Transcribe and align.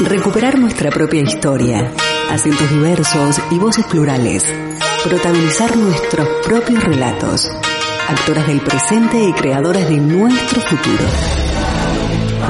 Recuperar 0.00 0.58
nuestra 0.58 0.90
propia 0.90 1.22
historia, 1.22 1.90
acentos 2.30 2.68
diversos 2.68 3.40
y 3.50 3.58
voces 3.58 3.86
plurales. 3.86 4.44
Protagonizar 5.02 5.74
nuestros 5.74 6.28
propios 6.44 6.84
relatos. 6.84 7.50
Actoras 8.06 8.46
del 8.46 8.60
presente 8.60 9.24
y 9.24 9.32
creadoras 9.32 9.88
de 9.88 9.96
nuestro 9.96 10.60
futuro. 10.60 11.04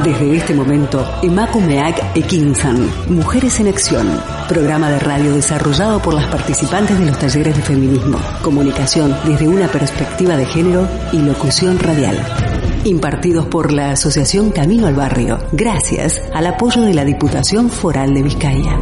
Desde 0.02 0.36
este 0.36 0.54
momento, 0.54 1.06
Emakumeak 1.22 2.16
Ekinsan, 2.16 2.90
Mujeres 3.08 3.60
en 3.60 3.68
Acción, 3.68 4.20
programa 4.48 4.90
de 4.90 4.98
radio 4.98 5.32
desarrollado 5.34 6.02
por 6.02 6.14
las 6.14 6.26
participantes 6.26 6.98
de 6.98 7.06
los 7.06 7.18
talleres 7.18 7.56
de 7.56 7.62
feminismo, 7.62 8.18
comunicación 8.42 9.16
desde 9.24 9.46
una 9.46 9.68
perspectiva 9.68 10.36
de 10.36 10.46
género 10.46 10.88
y 11.12 11.18
locución 11.18 11.78
radial. 11.78 12.45
Impartidos 12.86 13.46
por 13.46 13.72
la 13.72 13.90
Asociación 13.90 14.52
Camino 14.52 14.86
al 14.86 14.94
Barrio, 14.94 15.38
gracias 15.50 16.22
al 16.32 16.46
apoyo 16.46 16.82
de 16.82 16.94
la 16.94 17.04
Diputación 17.04 17.68
Foral 17.68 18.14
de 18.14 18.22
Vizcaya. 18.22 18.78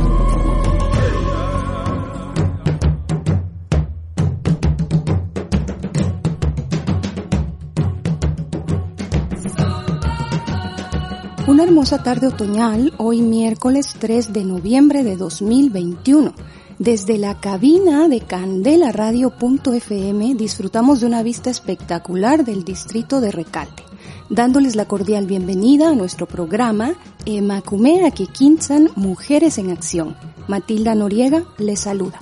Una 11.47 11.63
hermosa 11.63 12.03
tarde 12.03 12.27
otoñal, 12.27 12.93
hoy 12.99 13.23
miércoles 13.23 13.97
3 13.99 14.35
de 14.35 14.45
noviembre 14.45 15.03
de 15.03 15.17
2021. 15.17 16.35
Desde 16.79 17.19
la 17.19 17.41
cabina 17.41 18.09
de 18.09 18.21
candelaradio.fm 18.21 20.35
disfrutamos 20.35 21.01
de 21.01 21.07
una 21.07 21.23
vista 21.23 21.49
espectacular 21.49 22.45
del 22.45 22.65
distrito 22.65 23.21
de 23.21 23.31
Recalde, 23.31 23.85
dándoles 24.29 24.77
la 24.77 24.87
cordial 24.87 25.27
bienvenida 25.27 25.91
a 25.91 25.95
nuestro 25.95 26.27
programa 26.27 26.95
Emacumea 27.27 28.11
Kikinsan 28.11 28.91
Mujeres 28.97 29.59
en 29.59 29.71
Acción. 29.71 30.17
Matilda 30.49 30.95
Noriega 30.95 31.45
les 31.59 31.81
saluda. 31.81 32.19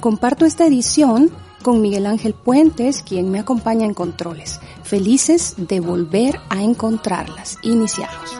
Comparto 0.00 0.44
esta 0.44 0.66
edición 0.66 1.30
con 1.62 1.80
Miguel 1.80 2.06
Ángel 2.06 2.34
Puentes, 2.34 3.02
quien 3.02 3.30
me 3.30 3.38
acompaña 3.38 3.86
en 3.86 3.94
controles. 3.94 4.60
Felices 4.82 5.54
de 5.56 5.80
volver 5.80 6.40
a 6.48 6.62
encontrarlas. 6.62 7.58
Iniciamos. 7.62 8.38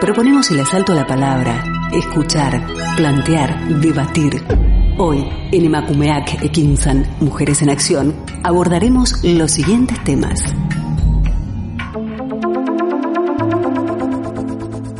Proponemos 0.00 0.50
el 0.52 0.60
asalto 0.60 0.92
a 0.92 0.94
la 0.94 1.06
palabra, 1.06 1.90
escuchar, 1.92 2.64
plantear, 2.96 3.68
debatir. 3.80 4.67
Hoy, 5.00 5.24
en 5.52 5.64
Emakumeak 5.64 6.42
Ekinsan, 6.42 7.06
Mujeres 7.20 7.62
en 7.62 7.70
Acción, 7.70 8.16
abordaremos 8.42 9.22
los 9.22 9.52
siguientes 9.52 10.02
temas. 10.02 10.40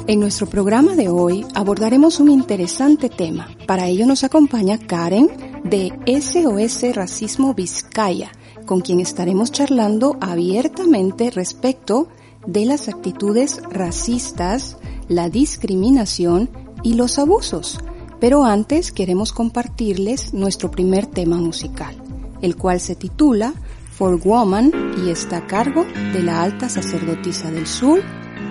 En 0.07 0.21
nuestro 0.21 0.47
programa 0.47 0.95
de 0.95 1.09
hoy 1.09 1.45
abordaremos 1.53 2.21
un 2.21 2.31
interesante 2.31 3.09
tema. 3.09 3.49
Para 3.67 3.89
ello 3.89 4.07
nos 4.07 4.23
acompaña 4.23 4.79
Karen 4.79 5.31
de 5.65 5.93
SOS 6.07 6.95
Racismo 6.95 7.53
Vizcaya, 7.55 8.31
con 8.67 8.83
quien 8.83 9.01
estaremos 9.01 9.51
charlando 9.51 10.17
abiertamente 10.21 11.33
respecto 11.33 12.07
de 12.47 12.67
las 12.67 12.89
actitudes 12.89 13.61
racistas, 13.69 14.77
la 15.09 15.29
discriminación 15.29 16.51
y 16.85 16.95
los 16.95 17.19
abusos. 17.19 17.81
Pero 18.21 18.45
antes 18.45 18.93
queremos 18.93 19.33
compartirles 19.33 20.35
nuestro 20.35 20.71
primer 20.71 21.07
tema 21.07 21.37
musical, 21.37 21.95
el 22.43 22.57
cual 22.57 22.81
se 22.81 22.97
titula 22.97 23.55
For 23.93 24.21
Woman 24.23 24.73
y 25.05 25.11
está 25.11 25.39
a 25.39 25.47
cargo 25.47 25.85
de 26.13 26.23
la 26.23 26.43
alta 26.43 26.69
sacerdotisa 26.69 27.51
del 27.51 27.67
sur, 27.67 28.03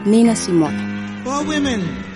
Nina 0.06 0.36
Simone. 0.36 1.22
For 1.24 1.46
women. 1.46 2.07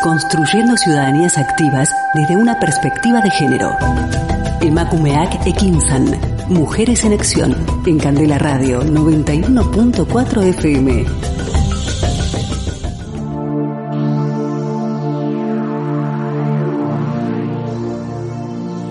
Construyendo 0.00 0.76
ciudadanías 0.76 1.36
activas 1.38 1.90
desde 2.14 2.36
una 2.36 2.56
perspectiva 2.60 3.20
de 3.20 3.30
género. 3.32 3.72
Emakumeak 4.60 5.44
Ekinsan. 5.44 6.06
Mujeres 6.48 7.04
en 7.04 7.12
Acción. 7.14 7.56
En 7.84 7.98
Candela 7.98 8.38
Radio 8.38 8.82
91.4 8.82 10.42
FM. 10.44 11.04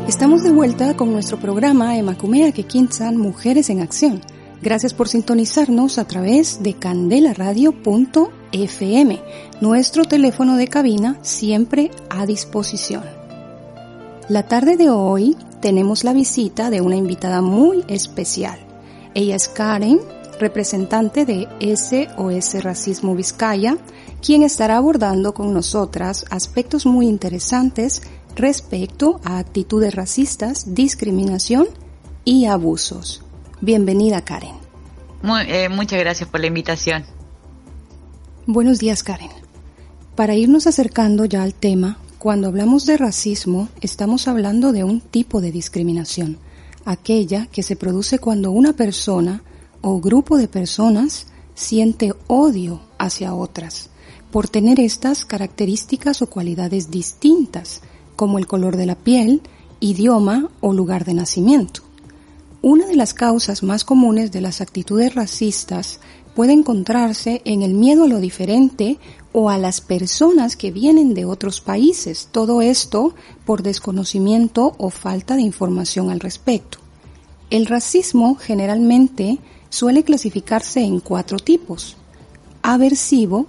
Estamos 0.09 0.43
de 0.43 0.51
vuelta 0.51 0.97
con 0.97 1.13
nuestro 1.13 1.37
programa 1.37 1.97
Emakumeak 1.97 2.59
Ekinsan 2.59 3.15
Mujeres 3.15 3.69
en 3.69 3.79
Acción. 3.79 4.19
Gracias 4.61 4.93
por 4.93 5.07
sintonizarnos 5.07 5.99
a 5.99 6.05
través 6.05 6.61
de 6.61 6.73
candelaradio.fm, 8.51 9.21
nuestro 9.61 10.05
teléfono 10.05 10.57
de 10.57 10.67
cabina 10.67 11.17
siempre 11.21 11.91
a 12.09 12.25
disposición. 12.25 13.03
La 14.29 14.43
tarde 14.43 14.77
de 14.77 14.89
hoy 14.89 15.35
tenemos 15.61 16.03
la 16.03 16.13
visita 16.13 16.69
de 16.69 16.81
una 16.81 16.95
invitada 16.95 17.41
muy 17.41 17.83
especial. 17.87 18.59
Ella 19.13 19.35
es 19.35 19.47
Karen, 19.47 19.99
representante 20.39 21.25
de 21.25 21.47
SOS 21.59 22.63
Racismo 22.63 23.15
Vizcaya, 23.15 23.77
quien 24.21 24.43
estará 24.43 24.77
abordando 24.77 25.33
con 25.33 25.53
nosotras 25.53 26.25
aspectos 26.29 26.85
muy 26.85 27.07
interesantes 27.07 28.01
respecto 28.35 29.21
a 29.23 29.37
actitudes 29.37 29.95
racistas, 29.95 30.73
discriminación 30.73 31.67
y 32.25 32.45
abusos. 32.45 33.23
Bienvenida, 33.61 34.25
Karen. 34.25 34.55
Eh, 35.47 35.69
muchas 35.69 35.99
gracias 35.99 36.29
por 36.29 36.41
la 36.41 36.47
invitación. 36.47 37.14
Buenos 38.47 38.77
días, 38.77 39.01
Karen. 39.01 39.31
Para 40.15 40.35
irnos 40.35 40.67
acercando 40.67 41.25
ya 41.25 41.41
al 41.41 41.55
tema, 41.55 41.97
cuando 42.19 42.47
hablamos 42.47 42.85
de 42.85 42.95
racismo, 42.95 43.69
estamos 43.81 44.27
hablando 44.27 44.71
de 44.71 44.83
un 44.83 45.01
tipo 45.01 45.41
de 45.41 45.51
discriminación, 45.51 46.37
aquella 46.85 47.47
que 47.47 47.63
se 47.63 47.75
produce 47.75 48.19
cuando 48.19 48.51
una 48.51 48.73
persona 48.73 49.41
o 49.81 49.99
grupo 49.99 50.37
de 50.37 50.47
personas 50.47 51.25
siente 51.55 52.13
odio 52.27 52.81
hacia 52.99 53.33
otras, 53.33 53.89
por 54.29 54.47
tener 54.47 54.79
estas 54.79 55.25
características 55.25 56.21
o 56.21 56.27
cualidades 56.27 56.91
distintas, 56.91 57.81
como 58.15 58.37
el 58.37 58.45
color 58.45 58.77
de 58.77 58.85
la 58.85 58.95
piel, 58.95 59.41
idioma 59.79 60.51
o 60.61 60.71
lugar 60.71 61.03
de 61.03 61.15
nacimiento. 61.15 61.81
Una 62.61 62.85
de 62.85 62.95
las 62.95 63.15
causas 63.15 63.63
más 63.63 63.83
comunes 63.83 64.31
de 64.31 64.41
las 64.41 64.61
actitudes 64.61 65.15
racistas 65.15 65.99
puede 66.35 66.53
encontrarse 66.53 67.41
en 67.45 67.63
el 67.63 67.73
miedo 67.73 68.03
a 68.03 68.07
lo 68.07 68.19
diferente 68.19 68.99
o 69.31 69.49
a 69.49 69.57
las 69.57 69.81
personas 69.81 70.55
que 70.55 70.71
vienen 70.71 71.13
de 71.13 71.25
otros 71.25 71.61
países, 71.61 72.29
todo 72.31 72.61
esto 72.61 73.15
por 73.45 73.63
desconocimiento 73.63 74.75
o 74.77 74.89
falta 74.89 75.35
de 75.35 75.41
información 75.41 76.09
al 76.09 76.19
respecto. 76.19 76.77
El 77.49 77.65
racismo 77.65 78.35
generalmente 78.35 79.39
suele 79.69 80.03
clasificarse 80.03 80.81
en 80.81 80.99
cuatro 80.99 81.37
tipos. 81.37 81.97
Aversivo, 82.61 83.45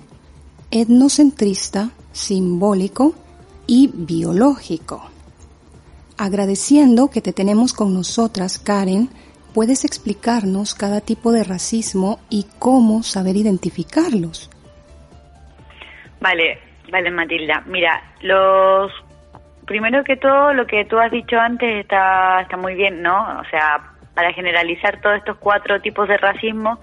etnocentrista, 0.70 1.90
simbólico 2.12 3.14
y 3.66 3.88
biológico. 3.88 5.02
Agradeciendo 6.16 7.10
que 7.10 7.20
te 7.20 7.32
tenemos 7.32 7.72
con 7.72 7.94
nosotras, 7.94 8.58
Karen, 8.58 9.10
¿puedes 9.56 9.86
explicarnos 9.86 10.74
cada 10.74 11.00
tipo 11.00 11.32
de 11.32 11.42
racismo 11.42 12.18
y 12.28 12.44
cómo 12.58 13.02
saber 13.02 13.36
identificarlos? 13.36 14.50
Vale, 16.20 16.58
vale 16.92 17.10
Matilda. 17.10 17.62
Mira, 17.64 18.02
los 18.20 18.92
primero 19.64 20.04
que 20.04 20.18
todo 20.18 20.52
lo 20.52 20.66
que 20.66 20.84
tú 20.84 20.98
has 20.98 21.10
dicho 21.10 21.38
antes 21.38 21.80
está 21.80 22.42
está 22.42 22.58
muy 22.58 22.74
bien, 22.74 23.00
¿no? 23.00 23.16
O 23.40 23.44
sea, 23.50 23.80
para 24.14 24.30
generalizar 24.34 25.00
todos 25.00 25.16
estos 25.16 25.38
cuatro 25.38 25.80
tipos 25.80 26.06
de 26.06 26.18
racismo, 26.18 26.78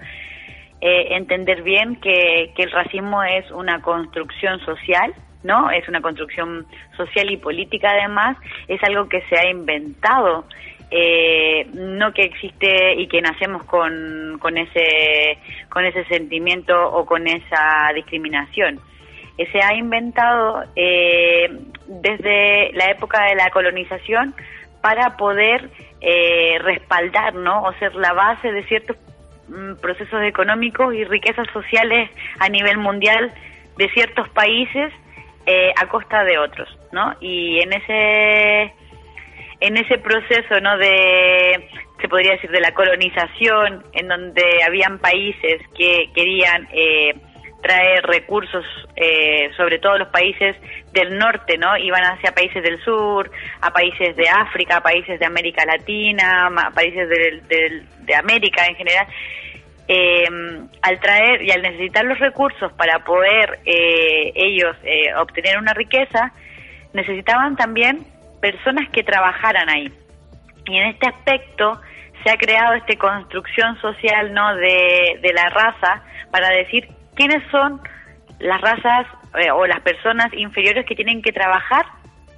eh, 0.80 1.14
entender 1.14 1.62
bien 1.62 1.94
que, 2.00 2.52
que 2.56 2.64
el 2.64 2.72
racismo 2.72 3.22
es 3.22 3.48
una 3.52 3.80
construcción 3.82 4.58
social 4.64 5.14
¿no? 5.44 5.70
Es 5.70 5.86
una 5.88 6.00
construcción 6.00 6.66
social 6.96 7.30
y 7.30 7.36
política 7.36 7.90
además, 7.90 8.36
es 8.66 8.82
algo 8.82 9.08
que 9.08 9.20
se 9.28 9.38
ha 9.38 9.48
inventado, 9.48 10.46
eh, 10.96 11.66
no 11.74 12.12
que 12.12 12.22
existe 12.22 12.94
y 12.94 13.08
que 13.08 13.20
nacemos 13.20 13.64
con, 13.64 14.38
con, 14.38 14.56
ese, 14.56 15.38
con 15.68 15.84
ese 15.84 16.04
sentimiento 16.04 16.74
o 16.92 17.04
con 17.04 17.26
esa 17.26 17.90
discriminación. 17.94 18.78
Eh, 19.36 19.48
se 19.50 19.60
ha 19.60 19.74
inventado 19.74 20.62
eh, 20.76 21.50
desde 21.88 22.72
la 22.74 22.92
época 22.92 23.24
de 23.24 23.34
la 23.34 23.50
colonización 23.50 24.34
para 24.80 25.16
poder 25.16 25.68
respaldar, 26.60 27.34
¿no? 27.34 27.62
O 27.62 27.72
ser 27.78 27.94
la 27.94 28.12
base 28.12 28.52
de 28.52 28.62
ciertos 28.64 28.98
mm, 29.48 29.76
procesos 29.80 30.22
económicos 30.22 30.94
y 30.94 31.02
riquezas 31.02 31.48
sociales 31.50 32.10
a 32.38 32.50
nivel 32.50 32.76
mundial 32.76 33.32
de 33.78 33.88
ciertos 33.88 34.28
países 34.28 34.92
eh, 35.46 35.72
a 35.76 35.86
costa 35.88 36.24
de 36.24 36.38
otros, 36.38 36.68
¿no? 36.90 37.14
Y 37.20 37.60
en 37.60 37.72
ese 37.74 38.72
en 39.66 39.76
ese 39.76 39.98
proceso, 39.98 40.60
¿no? 40.60 40.76
De 40.78 41.68
se 42.00 42.08
podría 42.08 42.32
decir 42.32 42.50
de 42.50 42.60
la 42.60 42.72
colonización, 42.72 43.82
en 43.92 44.08
donde 44.08 44.42
habían 44.66 44.98
países 44.98 45.62
que 45.76 46.10
querían 46.14 46.68
eh, 46.72 47.14
traer 47.62 48.04
recursos, 48.04 48.64
eh, 48.96 49.50
sobre 49.56 49.78
todo 49.78 49.96
los 49.96 50.08
países 50.08 50.54
del 50.92 51.16
norte, 51.16 51.56
¿no? 51.56 51.76
Iban 51.78 52.04
hacia 52.04 52.32
países 52.32 52.62
del 52.62 52.82
sur, 52.84 53.30
a 53.62 53.72
países 53.72 54.14
de 54.16 54.28
África, 54.28 54.76
a 54.76 54.82
países 54.82 55.18
de 55.18 55.24
América 55.24 55.64
Latina, 55.64 56.48
a 56.48 56.70
países 56.72 57.08
de 57.08 58.14
América 58.14 58.66
en 58.66 58.76
general 58.76 59.06
eh, 59.88 60.24
al 60.82 61.00
traer 61.00 61.42
y 61.42 61.50
al 61.50 61.62
necesitar 61.62 62.04
los 62.04 62.18
recursos 62.18 62.72
para 62.72 63.04
poder 63.04 63.60
eh, 63.66 64.32
ellos 64.34 64.76
eh, 64.84 65.14
obtener 65.16 65.58
una 65.58 65.74
riqueza, 65.74 66.32
necesitaban 66.92 67.56
también 67.56 68.06
personas 68.44 68.90
que 68.90 69.02
trabajaran 69.02 69.70
ahí. 69.70 69.90
Y 70.66 70.76
en 70.76 70.88
este 70.88 71.08
aspecto 71.08 71.80
se 72.22 72.30
ha 72.30 72.36
creado 72.36 72.74
esta 72.74 72.94
construcción 72.96 73.80
social 73.80 74.34
no 74.34 74.54
de, 74.56 75.18
de 75.22 75.32
la 75.32 75.48
raza 75.48 76.02
para 76.30 76.50
decir 76.50 76.86
quiénes 77.14 77.42
son 77.50 77.80
las 78.40 78.60
razas 78.60 79.06
eh, 79.38 79.50
o 79.50 79.66
las 79.66 79.80
personas 79.80 80.28
inferiores 80.34 80.84
que 80.84 80.94
tienen 80.94 81.22
que 81.22 81.32
trabajar 81.32 81.86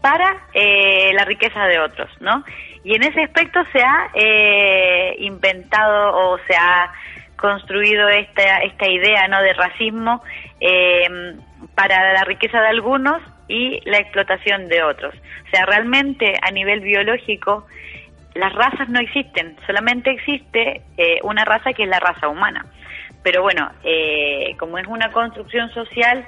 para 0.00 0.46
eh, 0.54 1.10
la 1.14 1.24
riqueza 1.24 1.64
de 1.64 1.80
otros, 1.80 2.08
¿no? 2.20 2.44
Y 2.84 2.94
en 2.94 3.02
ese 3.02 3.24
aspecto 3.24 3.58
se 3.72 3.82
ha 3.82 4.10
eh, 4.14 5.16
inventado 5.18 6.16
o 6.16 6.38
se 6.46 6.54
ha 6.56 6.92
construido 7.34 8.08
esta, 8.10 8.58
esta 8.58 8.88
idea 8.88 9.26
¿no? 9.26 9.42
de 9.42 9.52
racismo 9.54 10.22
eh, 10.60 11.36
para 11.74 12.12
la 12.12 12.22
riqueza 12.22 12.60
de 12.60 12.68
algunos 12.68 13.20
y 13.48 13.80
la 13.88 13.98
explotación 13.98 14.68
de 14.68 14.82
otros. 14.82 15.14
O 15.14 15.50
sea, 15.50 15.66
realmente 15.66 16.34
a 16.42 16.50
nivel 16.50 16.80
biológico 16.80 17.66
las 18.34 18.52
razas 18.52 18.88
no 18.90 19.00
existen, 19.00 19.56
solamente 19.66 20.10
existe 20.10 20.82
eh, 20.98 21.18
una 21.22 21.44
raza 21.44 21.72
que 21.72 21.84
es 21.84 21.88
la 21.88 22.00
raza 22.00 22.28
humana. 22.28 22.66
Pero 23.22 23.42
bueno, 23.42 23.70
eh, 23.82 24.54
como 24.58 24.78
es 24.78 24.86
una 24.86 25.10
construcción 25.10 25.70
social, 25.72 26.24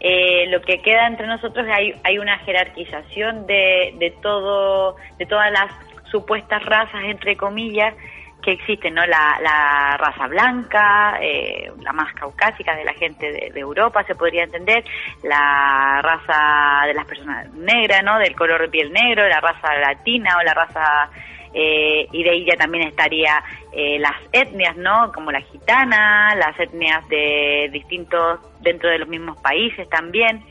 lo 0.00 0.62
que 0.62 0.80
queda 0.80 1.08
entre 1.08 1.26
nosotros 1.26 1.66
hay, 1.68 1.92
hay 2.04 2.18
una 2.18 2.38
jerarquización 2.38 3.48
de, 3.48 3.92
de, 3.98 4.12
todo, 4.22 4.94
de 5.18 5.26
todas 5.26 5.50
las 5.50 5.72
supuestas 6.10 6.64
razas, 6.64 7.02
entre 7.04 7.36
comillas, 7.36 7.94
que 8.42 8.52
existen, 8.52 8.94
¿no? 8.94 9.04
La, 9.06 9.96
raza 9.98 10.26
blanca, 10.28 11.18
eh, 11.20 11.70
la 11.82 11.92
más 11.92 12.14
caucásica 12.14 12.76
de 12.76 12.84
la 12.84 12.94
gente 12.94 13.30
de, 13.30 13.60
Europa, 13.60 14.04
se 14.04 14.14
podría 14.14 14.44
entender, 14.44 14.84
la 15.22 16.00
raza 16.02 16.86
de 16.86 16.94
las 16.94 17.06
personas 17.06 17.52
negras, 17.54 18.02
¿no? 18.04 18.18
Del 18.18 18.36
color 18.36 18.62
de 18.62 18.68
piel 18.68 18.92
negro, 18.92 19.26
la 19.28 19.40
raza 19.40 19.74
latina 19.74 20.36
o 20.38 20.42
la 20.42 20.54
raza... 20.54 21.10
Eh, 21.54 22.06
y 22.12 22.22
de 22.22 22.30
ahí 22.30 22.44
ya 22.44 22.56
también 22.56 22.86
estaría 22.86 23.42
eh, 23.72 23.98
las 23.98 24.16
etnias, 24.32 24.76
¿no? 24.76 25.10
Como 25.12 25.32
la 25.32 25.40
gitana, 25.40 26.34
las 26.36 26.60
etnias 26.60 27.08
de 27.08 27.70
distintos, 27.72 28.38
dentro 28.60 28.90
de 28.90 28.98
los 28.98 29.08
mismos 29.08 29.40
países 29.40 29.88
también. 29.88 30.44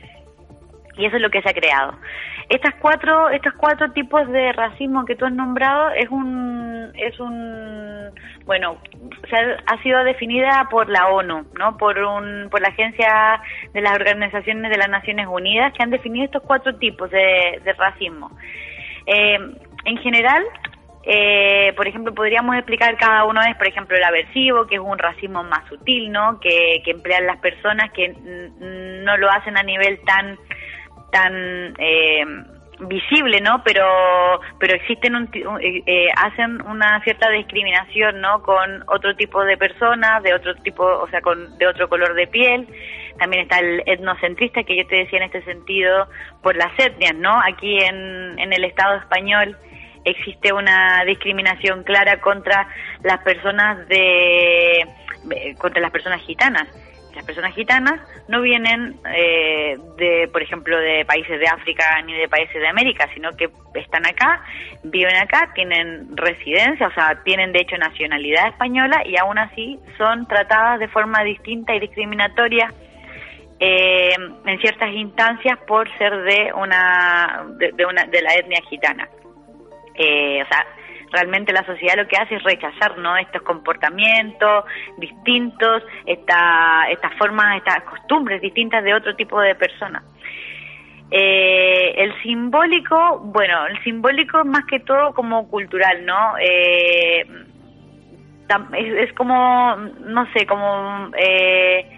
Y 0.98 1.06
eso 1.06 1.18
es 1.18 1.22
lo 1.22 1.30
que 1.30 1.42
se 1.44 1.50
ha 1.50 1.54
creado. 1.54 1.94
Estas 2.50 2.76
cuatro, 2.76 3.30
estos 3.30 3.54
cuatro 3.56 3.92
tipos 3.92 4.26
de 4.30 4.54
racismo 4.54 5.04
que 5.04 5.16
tú 5.16 5.26
has 5.26 5.34
nombrado 5.34 5.90
es 5.90 6.10
un, 6.10 6.94
es 6.96 7.20
un, 7.20 8.10
bueno, 8.46 8.78
ha, 9.66 9.84
sido 9.84 10.02
definida 10.06 10.66
por 10.72 10.88
la 10.90 11.08
ONU, 11.08 11.46
¿no? 11.60 11.78
Por 11.78 12.00
un, 12.00 12.48
por 12.50 12.62
la 12.62 12.70
agencia 12.70 13.42
de 13.74 13.82
las 13.82 13.94
organizaciones 13.96 14.72
de 14.72 14.78
las 14.78 14.88
Naciones 14.88 15.28
Unidas 15.28 15.74
que 15.74 15.84
han 15.84 15.90
definido 15.90 16.24
estos 16.24 16.44
cuatro 16.44 16.76
tipos 16.76 17.12
de, 17.12 17.62
racismo. 17.78 18.32
Eh, 19.06 19.38
en 19.84 19.98
general, 19.98 20.42
eh, 21.04 21.74
por 21.76 21.86
ejemplo, 21.86 22.14
podríamos 22.14 22.56
explicar 22.56 22.96
cada 22.96 23.26
uno 23.26 23.42
es, 23.42 23.58
por 23.58 23.68
ejemplo, 23.68 23.98
el 23.98 24.04
aversivo, 24.04 24.68
que 24.68 24.76
es 24.76 24.82
un 24.82 24.98
racismo 24.98 25.44
más 25.44 25.68
sutil, 25.68 26.14
¿no? 26.14 26.40
Que, 26.40 26.82
que 26.86 26.92
emplean 26.92 27.28
las 27.28 27.40
personas 27.40 27.92
que 27.92 28.14
no 28.60 29.18
lo 29.18 29.30
hacen 29.30 29.58
a 29.58 29.64
nivel 29.64 30.00
tan 30.06 30.38
tan 31.12 31.74
eh, 31.78 32.26
visible, 32.80 33.42
¿no? 33.42 33.64
Pero 33.64 33.86
pero 34.60 34.76
existen 34.76 35.16
un, 35.16 35.30
eh, 35.34 35.84
eh, 35.86 36.08
hacen 36.16 36.62
una 36.62 37.02
cierta 37.04 37.30
discriminación, 37.30 38.22
¿no? 38.22 38.42
Con 38.44 38.84
otro 38.88 39.16
tipo 39.16 39.44
de 39.44 39.58
personas, 39.58 40.24
de 40.24 40.34
otro 40.34 40.56
tipo, 40.56 40.84
o 40.84 41.08
sea, 41.10 41.22
con 41.22 41.58
de 41.58 41.68
otro 41.68 41.90
color 41.90 42.14
de 42.14 42.28
piel. 42.28 42.68
También 43.20 43.44
está 43.44 43.60
el 43.60 43.82
etnocentrista 43.86 44.64
que 44.64 44.78
yo 44.78 44.86
te 44.88 44.98
decía 44.98 45.20
en 45.20 45.26
este 45.26 45.44
sentido 45.44 46.08
por 46.44 46.56
las 46.56 46.78
etnias, 46.78 47.16
¿no? 47.16 47.40
Aquí 47.42 47.80
en, 47.80 48.38
en 48.38 48.54
el 48.54 48.64
Estado 48.64 48.98
español 48.98 49.58
existe 50.06 50.54
una 50.54 51.04
discriminación 51.06 51.84
clara 51.84 52.22
contra 52.22 52.68
las 53.04 53.20
personas 53.24 53.88
de 53.88 54.86
contra 55.58 55.82
las 55.82 55.92
personas 55.92 56.22
gitanas 56.22 56.68
las 57.18 57.26
personas 57.26 57.56
gitanas 57.56 58.00
no 58.28 58.42
vienen 58.42 58.96
eh, 59.12 59.76
de, 59.98 60.30
por 60.32 60.44
ejemplo, 60.44 60.78
de 60.78 61.04
países 61.04 61.40
de 61.40 61.48
África 61.48 61.84
ni 62.06 62.14
de 62.14 62.28
países 62.30 62.62
de 62.62 62.68
América, 62.68 63.10
sino 63.16 63.32
que 63.36 63.50
están 63.74 64.06
acá, 64.06 64.44
viven 64.84 65.16
acá, 65.16 65.52
tienen 65.56 66.16
residencia, 66.16 66.88
o 66.88 66.92
sea, 66.92 67.20
tienen 67.24 67.52
de 67.54 67.62
hecho 67.62 67.76
nacionalidad 67.78 68.50
española 68.50 69.02
y 69.04 69.18
aún 69.18 69.40
así 69.40 69.80
son 69.98 70.28
tratadas 70.28 70.80
de 70.80 70.88
forma 70.90 71.24
distinta 71.24 71.74
y 71.74 71.80
discriminatoria 71.80 72.72
eh, 73.60 74.14
en 74.46 74.60
ciertas 74.60 74.94
instancias 74.94 75.58
por 75.68 75.90
ser 75.98 76.22
de 76.22 76.54
una 76.54 77.48
de, 77.58 77.86
una 77.86 78.06
de 78.06 78.22
la 78.22 78.36
etnia 78.36 78.62
gitana. 78.70 79.10
Eh, 79.96 80.44
o 80.44 80.48
sea, 80.48 80.66
realmente 81.12 81.54
la 81.54 81.66
sociedad 81.66 81.96
lo 81.98 82.08
que 82.08 82.18
hace 82.18 82.36
es 82.36 82.44
rechazar 82.44 82.98
no 82.98 83.16
estos 83.18 83.42
comportamientos 83.42 84.66
distintos 84.98 85.84
esta, 86.06 86.90
estas 86.90 87.14
formas 87.16 87.58
estas 87.58 87.84
costumbres 87.84 88.42
distintas 88.42 88.84
de 88.84 88.94
otro 88.94 89.16
tipo 89.16 89.40
de 89.40 89.56
personas. 89.56 90.04
Eh, 91.10 91.94
el 91.98 92.22
simbólico 92.22 93.20
bueno 93.20 93.66
el 93.68 93.82
simbólico 93.84 94.40
es 94.40 94.46
más 94.46 94.66
que 94.66 94.82
todo 94.82 95.14
como 95.14 95.48
cultural 95.48 96.06
no 96.06 96.38
eh, 96.38 97.26
es, 98.74 99.10
es, 99.10 99.14
como 99.14 99.78
no 100.06 100.30
sé 100.34 100.46
como 100.46 101.10
eh, 101.18 101.97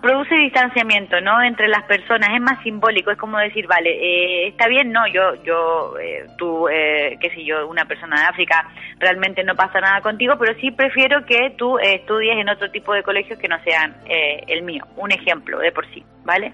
produce 0.00 0.34
distanciamiento 0.34 1.20
no 1.20 1.42
entre 1.42 1.68
las 1.68 1.84
personas 1.84 2.30
es 2.34 2.40
más 2.40 2.62
simbólico 2.62 3.10
es 3.10 3.18
como 3.18 3.38
decir 3.38 3.66
vale 3.66 3.90
eh, 3.90 4.48
está 4.48 4.68
bien 4.68 4.92
no 4.92 5.06
yo 5.08 5.34
yo 5.44 5.98
eh, 5.98 6.26
tú 6.38 6.68
eh, 6.68 7.16
qué 7.20 7.30
sé 7.30 7.44
yo 7.44 7.66
una 7.66 7.84
persona 7.84 8.20
de 8.20 8.26
África 8.26 8.68
realmente 8.98 9.44
no 9.44 9.54
pasa 9.54 9.80
nada 9.80 10.00
contigo 10.00 10.34
pero 10.38 10.54
sí 10.60 10.70
prefiero 10.70 11.24
que 11.26 11.54
tú 11.56 11.78
eh, 11.78 11.96
estudies 11.96 12.38
en 12.38 12.48
otro 12.48 12.70
tipo 12.70 12.92
de 12.94 13.02
colegios 13.02 13.38
que 13.38 13.48
no 13.48 13.62
sean 13.64 13.96
el 14.08 14.62
mío 14.62 14.84
un 14.96 15.12
ejemplo 15.12 15.58
de 15.58 15.72
por 15.72 15.86
sí 15.92 16.04
vale 16.24 16.52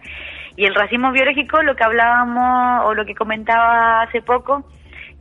y 0.57 0.65
el 0.65 0.75
racismo 0.75 1.13
biológico 1.13 1.63
lo 1.63 1.77
que 1.77 1.85
hablábamos 1.85 2.87
o 2.87 2.95
lo 2.95 3.05
que 3.05 3.15
comentaba 3.15 4.03
hace 4.03 4.23
poco 4.23 4.65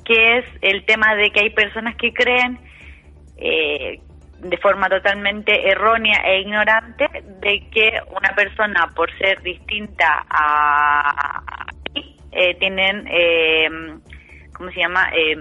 que 0.06 0.38
es 0.38 0.46
el 0.62 0.86
tema 0.86 1.16
de 1.16 1.32
que 1.32 1.42
hay 1.42 1.50
personas 1.50 1.96
que 1.96 2.14
creen 2.14 2.60
eh, 3.38 4.00
de 4.40 4.58
forma 4.58 4.90
totalmente 4.90 5.70
errónea 5.70 6.22
e 6.26 6.42
ignorante 6.42 7.08
de 7.42 7.70
que 7.70 8.00
una 8.12 8.36
persona 8.36 8.88
por 8.96 9.12
ser 9.18 9.42
distinta 9.42 10.26
a, 10.30 11.44
eh, 12.32 12.56
tienen 12.56 13.08
eh, 13.10 13.70
cómo 14.54 14.72
se 14.72 14.80
llama 14.80 15.10
eh, 15.14 15.36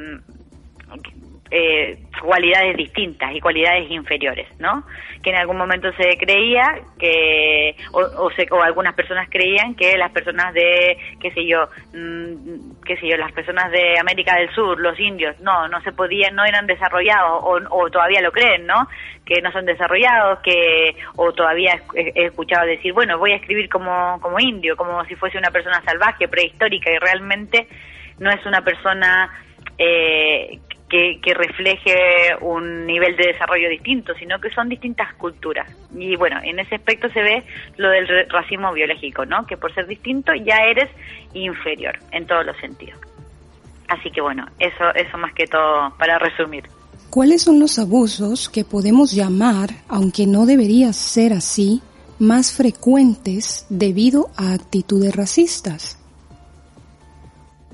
eh, 1.50 1.99
cualidades 2.23 2.76
distintas 2.76 3.35
y 3.35 3.41
cualidades 3.41 3.91
inferiores, 3.91 4.49
¿no? 4.59 4.85
Que 5.23 5.31
en 5.31 5.37
algún 5.37 5.57
momento 5.57 5.93
se 5.93 6.17
creía 6.17 6.81
que, 6.99 7.76
o, 7.93 8.00
o, 8.00 8.31
se, 8.33 8.47
o 8.50 8.62
algunas 8.62 8.95
personas 8.95 9.29
creían 9.31 9.75
que 9.75 9.97
las 9.97 10.11
personas 10.11 10.53
de, 10.55 10.99
qué 11.21 11.31
sé 11.33 11.47
yo, 11.47 11.69
mmm, 11.93 12.83
qué 12.85 12.97
sé 12.97 13.09
yo, 13.09 13.17
las 13.17 13.33
personas 13.33 13.71
de 13.71 13.99
América 13.99 14.37
del 14.37 14.53
Sur, 14.55 14.81
los 14.81 14.99
indios, 14.99 15.38
no, 15.41 15.69
no 15.69 15.81
se 15.83 15.93
podían, 15.93 16.35
no 16.35 16.45
eran 16.45 16.67
desarrollados, 16.67 17.43
o, 17.43 17.61
o 17.71 17.91
todavía 17.91 18.21
lo 18.21 18.33
creen, 18.33 18.67
¿no? 18.67 18.88
Que 19.25 19.41
no 19.41 19.53
son 19.53 19.67
desarrollados, 19.67 20.41
que, 20.41 20.97
o 21.17 21.33
todavía 21.33 21.81
he, 21.95 22.12
he 22.15 22.26
escuchado 22.26 22.67
decir, 22.67 22.93
bueno, 22.93 23.19
voy 23.19 23.33
a 23.33 23.37
escribir 23.37 23.69
como, 23.69 24.19
como 24.21 24.41
indio, 24.41 24.76
como 24.76 25.05
si 25.05 25.15
fuese 25.15 25.38
una 25.38 25.50
persona 25.50 25.83
salvaje, 25.85 26.29
prehistórica, 26.29 26.91
y 26.91 26.99
realmente 26.99 27.69
no 28.19 28.31
es 28.31 28.45
una 28.47 28.62
persona 28.62 29.31
eh, 29.79 30.59
que, 30.88 31.21
que, 31.21 31.35
refleje 31.35 32.37
un 32.40 32.87
nivel 32.87 33.16
de 33.16 33.28
desarrollo 33.28 33.69
distinto, 33.69 34.14
sino 34.14 34.40
que 34.40 34.50
son 34.50 34.69
distintas 34.69 35.12
culturas. 35.14 35.69
Y 35.97 36.16
bueno, 36.16 36.38
en 36.43 36.59
ese 36.59 36.76
aspecto 36.76 37.09
se 37.11 37.23
ve 37.23 37.45
lo 37.76 37.88
del 37.88 38.28
racismo 38.28 38.73
biológico, 38.73 39.26
¿no? 39.26 39.47
Que 39.47 39.57
por 39.57 39.75
ser 39.75 39.87
distinto 39.87 40.33
ya 40.35 40.59
eres 40.59 40.88
inferior 41.33 41.99
en 42.12 42.26
todos 42.26 42.47
los 42.47 42.57
sentidos. 42.59 43.00
Así 43.88 44.11
que 44.11 44.21
bueno, 44.21 44.47
eso, 44.59 44.95
eso 44.95 45.19
más 45.19 45.33
que 45.33 45.47
todo 45.47 45.93
para 45.99 46.19
resumir. 46.19 46.64
¿Cuáles 47.11 47.43
son 47.43 47.61
los 47.61 47.78
abusos 47.78 48.49
que 48.49 48.64
podemos 48.64 49.12
llamar, 49.12 49.71
aunque 49.88 50.26
no 50.26 50.45
debería 50.45 50.93
ser 50.93 51.33
así, 51.33 51.81
más 52.19 52.55
frecuentes 52.57 53.66
debido 53.69 54.28
a 54.37 54.52
actitudes 54.52 55.14
racistas? 55.14 55.99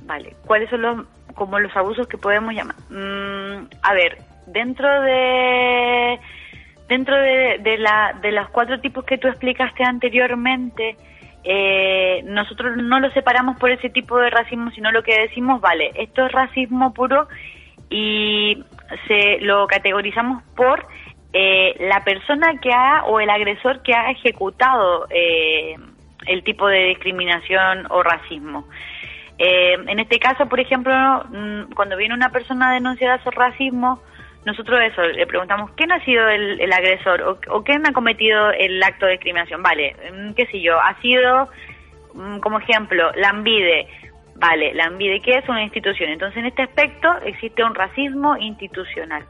Vale, 0.04 0.36
¿cuáles 0.46 0.68
son 0.68 0.82
los 0.82 1.06
como 1.34 1.58
los 1.58 1.74
abusos 1.76 2.06
que 2.06 2.18
podemos 2.18 2.54
llamar. 2.54 2.76
Mm, 2.90 3.68
a 3.82 3.94
ver, 3.94 4.18
dentro 4.46 5.02
de 5.02 6.18
dentro 6.88 7.16
de, 7.16 7.58
de, 7.60 7.78
la, 7.78 8.18
de 8.20 8.32
los 8.32 8.50
cuatro 8.50 8.80
tipos 8.80 9.04
que 9.04 9.16
tú 9.16 9.28
explicaste 9.28 9.82
anteriormente, 9.82 10.96
eh, 11.44 12.22
nosotros 12.24 12.76
no 12.76 13.00
lo 13.00 13.10
separamos 13.12 13.56
por 13.58 13.70
ese 13.70 13.88
tipo 13.88 14.18
de 14.18 14.30
racismo, 14.30 14.70
sino 14.72 14.92
lo 14.92 15.02
que 15.02 15.18
decimos, 15.18 15.60
vale, 15.60 15.90
esto 15.94 16.26
es 16.26 16.32
racismo 16.32 16.92
puro 16.92 17.28
y 17.90 18.62
se 19.08 19.38
lo 19.40 19.66
categorizamos 19.66 20.42
por 20.54 20.86
eh, 21.32 21.74
la 21.80 22.04
persona 22.04 22.58
que 22.60 22.72
ha 22.72 23.04
o 23.06 23.18
el 23.20 23.30
agresor 23.30 23.82
que 23.82 23.94
ha 23.94 24.10
ejecutado 24.10 25.06
eh, 25.10 25.76
el 26.26 26.44
tipo 26.44 26.68
de 26.68 26.84
discriminación 26.88 27.86
o 27.90 28.02
racismo. 28.02 28.68
Eh, 29.38 29.74
en 29.74 29.98
este 29.98 30.18
caso, 30.18 30.46
por 30.46 30.60
ejemplo, 30.60 30.92
mm, 31.30 31.72
cuando 31.74 31.96
viene 31.96 32.14
una 32.14 32.30
persona 32.30 32.70
a 32.70 32.74
denunciar 32.74 33.22
su 33.22 33.30
racismo, 33.30 34.00
nosotros 34.44 34.80
eso, 34.80 35.02
le 35.02 35.26
preguntamos, 35.26 35.70
¿quién 35.76 35.92
ha 35.92 36.04
sido 36.04 36.28
el, 36.28 36.72
agresor 36.72 37.22
o, 37.22 37.38
o, 37.48 37.62
quién 37.62 37.86
ha 37.86 37.92
cometido 37.92 38.50
el 38.50 38.82
acto 38.82 39.06
de 39.06 39.12
discriminación? 39.12 39.62
Vale, 39.62 39.96
mm, 40.12 40.32
qué 40.34 40.46
sé 40.46 40.60
yo, 40.60 40.78
ha 40.80 41.00
sido, 41.00 41.48
mm, 42.14 42.38
como 42.38 42.58
ejemplo, 42.58 43.10
la 43.14 43.30
ANVIDE. 43.30 43.86
Vale, 44.36 44.74
la 44.74 44.84
ANVIDE, 44.86 45.20
¿qué 45.20 45.38
es 45.38 45.48
una 45.48 45.62
institución? 45.62 46.10
Entonces, 46.10 46.38
en 46.38 46.46
este 46.46 46.62
aspecto 46.62 47.08
existe 47.24 47.62
un 47.62 47.74
racismo 47.74 48.36
institucional 48.36 49.24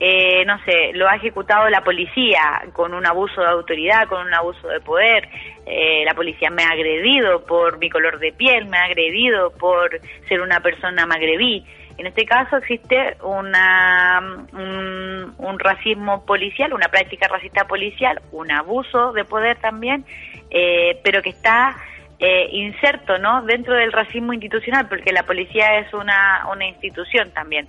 eh, 0.00 0.44
no 0.44 0.62
sé, 0.64 0.92
lo 0.94 1.08
ha 1.08 1.16
ejecutado 1.16 1.68
la 1.68 1.82
policía 1.82 2.62
con 2.72 2.94
un 2.94 3.04
abuso 3.04 3.40
de 3.40 3.48
autoridad, 3.48 4.06
con 4.08 4.26
un 4.26 4.32
abuso 4.32 4.68
de 4.68 4.80
poder. 4.80 5.28
Eh, 5.66 6.04
la 6.04 6.14
policía 6.14 6.50
me 6.50 6.62
ha 6.62 6.70
agredido 6.70 7.44
por 7.44 7.78
mi 7.78 7.90
color 7.90 8.18
de 8.20 8.32
piel, 8.32 8.66
me 8.66 8.78
ha 8.78 8.84
agredido 8.84 9.50
por 9.50 10.00
ser 10.28 10.40
una 10.40 10.60
persona 10.60 11.04
magrebí. 11.04 11.66
En 11.98 12.06
este 12.06 12.24
caso 12.26 12.58
existe 12.58 13.16
una, 13.22 14.46
un, 14.52 15.34
un 15.36 15.58
racismo 15.58 16.24
policial, 16.24 16.72
una 16.72 16.86
práctica 16.88 17.26
racista 17.26 17.66
policial, 17.66 18.22
un 18.30 18.52
abuso 18.52 19.12
de 19.12 19.24
poder 19.24 19.58
también, 19.58 20.04
eh, 20.50 21.00
pero 21.02 21.22
que 21.22 21.30
está 21.30 21.76
eh, 22.20 22.48
inserto 22.52 23.18
¿no? 23.18 23.42
dentro 23.42 23.74
del 23.74 23.90
racismo 23.90 24.32
institucional, 24.32 24.88
porque 24.88 25.12
la 25.12 25.24
policía 25.24 25.78
es 25.80 25.92
una, 25.92 26.46
una 26.52 26.66
institución 26.66 27.32
también. 27.32 27.68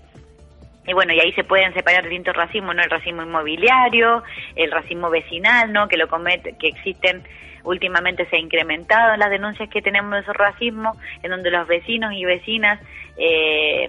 Y 0.89 0.93
bueno, 0.93 1.13
y 1.13 1.19
ahí 1.19 1.31
se 1.33 1.43
pueden 1.43 1.71
separar 1.75 2.01
distintos 2.01 2.35
racismos, 2.35 2.75
¿no? 2.75 2.81
El 2.81 2.89
racismo 2.89 3.21
inmobiliario, 3.21 4.23
el 4.55 4.71
racismo 4.71 5.11
vecinal, 5.11 5.71
¿no? 5.71 5.87
Que 5.87 5.97
lo 5.97 6.07
comete, 6.07 6.55
que 6.57 6.67
existen 6.67 7.21
últimamente 7.63 8.25
se 8.25 8.37
ha 8.37 8.39
incrementado 8.39 9.13
en 9.13 9.19
las 9.19 9.29
denuncias 9.29 9.69
que 9.69 9.83
tenemos 9.83 10.11
de 10.11 10.21
esos 10.21 10.35
racismos, 10.35 10.97
en 11.21 11.29
donde 11.29 11.51
los 11.51 11.67
vecinos 11.67 12.11
y 12.13 12.25
vecinas 12.25 12.79
eh, 13.17 13.87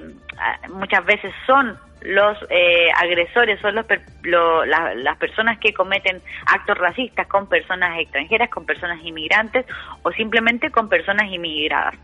muchas 0.69 1.03
veces 1.07 1.33
son 1.47 1.79
los 2.03 2.37
eh, 2.51 2.89
agresores, 2.97 3.59
son 3.61 3.77
los 3.77 3.87
lo, 4.23 4.67
la, 4.67 4.95
las 4.95 5.17
personas 5.17 5.59
que 5.59 5.73
cometen 5.73 6.21
actos 6.47 6.77
racistas 6.77 7.27
con 7.29 7.49
personas 7.49 7.99
extranjeras, 7.99 8.51
con 8.51 8.67
personas 8.67 8.99
inmigrantes 9.03 9.65
o 10.03 10.13
simplemente 10.13 10.71
con 10.71 10.91
personas 10.91 11.33
inmigradas. 11.33 11.95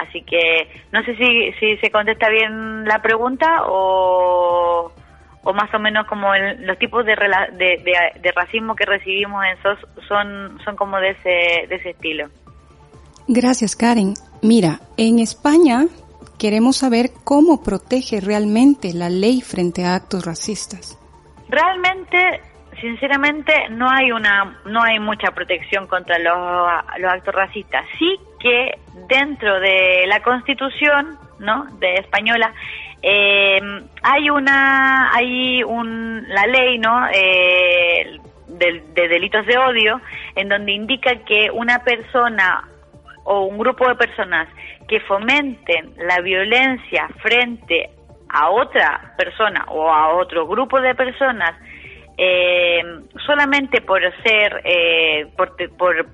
Así 0.00 0.22
que 0.22 0.68
no 0.92 1.02
sé 1.04 1.14
si, 1.16 1.52
si 1.60 1.76
se 1.76 1.90
contesta 1.90 2.28
bien 2.30 2.84
la 2.84 3.02
pregunta 3.02 3.64
o, 3.66 4.90
o 5.42 5.52
más 5.52 5.72
o 5.74 5.78
menos 5.78 6.06
como 6.06 6.34
el, 6.34 6.66
los 6.66 6.78
tipos 6.78 7.04
de, 7.04 7.14
de, 7.14 7.82
de, 7.84 8.20
de, 8.20 8.32
racismo 8.32 8.74
que 8.74 8.86
recibimos 8.86 9.44
en 9.44 9.62
SOS 9.62 9.78
son, 10.08 10.58
son 10.64 10.76
como 10.76 10.98
de 10.98 11.10
ese, 11.10 11.66
de 11.68 11.76
ese 11.76 11.90
estilo. 11.90 12.28
Gracias, 13.28 13.76
Karen. 13.76 14.14
Mira, 14.42 14.80
en 14.96 15.18
España 15.18 15.86
queremos 16.38 16.78
saber 16.78 17.10
cómo 17.22 17.62
protege 17.62 18.20
realmente 18.20 18.94
la 18.94 19.10
ley 19.10 19.42
frente 19.42 19.84
a 19.84 19.94
actos 19.94 20.24
racistas. 20.24 20.98
Realmente 21.48 22.40
sinceramente 22.80 23.52
no 23.70 23.90
hay 23.90 24.10
una 24.10 24.58
no 24.64 24.82
hay 24.82 24.98
mucha 24.98 25.32
protección 25.32 25.86
contra 25.86 26.18
los, 26.18 26.34
los 26.98 27.12
actos 27.12 27.34
racistas 27.34 27.84
sí 27.98 28.18
que 28.40 28.78
dentro 29.08 29.60
de 29.60 30.06
la 30.06 30.22
Constitución, 30.22 31.18
¿no? 31.38 31.66
De 31.78 31.94
española 31.94 32.52
eh, 33.02 33.60
hay 34.02 34.30
una 34.30 35.10
hay 35.14 35.62
un 35.62 36.24
la 36.28 36.46
ley, 36.46 36.78
¿no? 36.78 37.06
Eh, 37.12 38.18
de, 38.48 38.82
de 38.94 39.08
delitos 39.08 39.46
de 39.46 39.56
odio 39.56 40.00
en 40.34 40.48
donde 40.48 40.72
indica 40.72 41.14
que 41.24 41.50
una 41.50 41.78
persona 41.84 42.68
o 43.24 43.44
un 43.44 43.58
grupo 43.58 43.88
de 43.88 43.94
personas 43.94 44.48
que 44.88 45.00
fomenten 45.00 45.94
la 45.98 46.20
violencia 46.20 47.08
frente 47.22 47.90
a 48.28 48.50
otra 48.50 49.14
persona 49.16 49.64
o 49.68 49.88
a 49.90 50.14
otro 50.14 50.46
grupo 50.46 50.80
de 50.80 50.94
personas 50.94 51.54
eh, 52.16 52.82
solamente 53.24 53.80
por 53.80 54.00
ser 54.22 54.60
eh, 54.64 55.26
por, 55.36 55.56
por, 55.76 56.06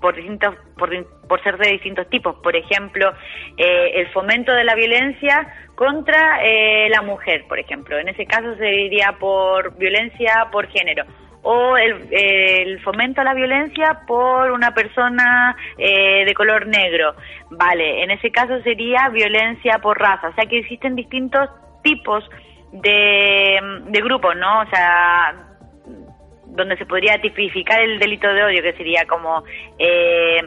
por 0.00 0.14
distintos 0.14 0.54
por, 0.76 0.90
por, 1.28 1.42
ser 1.42 1.58
de 1.58 1.70
distintos 1.72 2.08
tipos 2.08 2.36
por 2.36 2.56
ejemplo 2.56 3.12
eh, 3.56 3.92
el 3.94 4.08
fomento 4.08 4.52
de 4.52 4.64
la 4.64 4.74
violencia 4.74 5.52
contra 5.74 6.44
eh, 6.44 6.88
la 6.90 7.02
mujer 7.02 7.44
por 7.48 7.58
ejemplo 7.58 7.98
en 7.98 8.08
ese 8.08 8.26
caso 8.26 8.54
se 8.56 8.64
diría 8.64 9.16
por 9.18 9.76
violencia 9.76 10.48
por 10.50 10.68
género 10.68 11.04
o 11.42 11.76
el, 11.76 12.06
el, 12.10 12.80
fomento 12.82 13.20
a 13.20 13.24
la 13.24 13.34
violencia 13.34 14.02
por 14.06 14.50
una 14.50 14.74
persona 14.74 15.56
eh, 15.78 16.24
de 16.26 16.34
color 16.34 16.66
negro. 16.66 17.14
Vale, 17.50 18.02
en 18.02 18.10
ese 18.10 18.30
caso 18.30 18.60
sería 18.62 19.08
violencia 19.08 19.78
por 19.78 19.98
raza. 19.98 20.28
O 20.28 20.34
sea 20.34 20.44
que 20.46 20.58
existen 20.58 20.96
distintos 20.96 21.48
tipos 21.82 22.28
de, 22.72 23.58
de 23.86 24.00
grupos, 24.02 24.36
¿no? 24.36 24.60
O 24.60 24.66
sea, 24.66 25.49
donde 26.60 26.76
se 26.76 26.86
podría 26.86 27.20
tipificar 27.20 27.80
el 27.80 27.98
delito 27.98 28.28
de 28.28 28.44
odio, 28.44 28.62
que 28.62 28.74
sería 28.74 29.06
como 29.06 29.42
eh, 29.78 30.40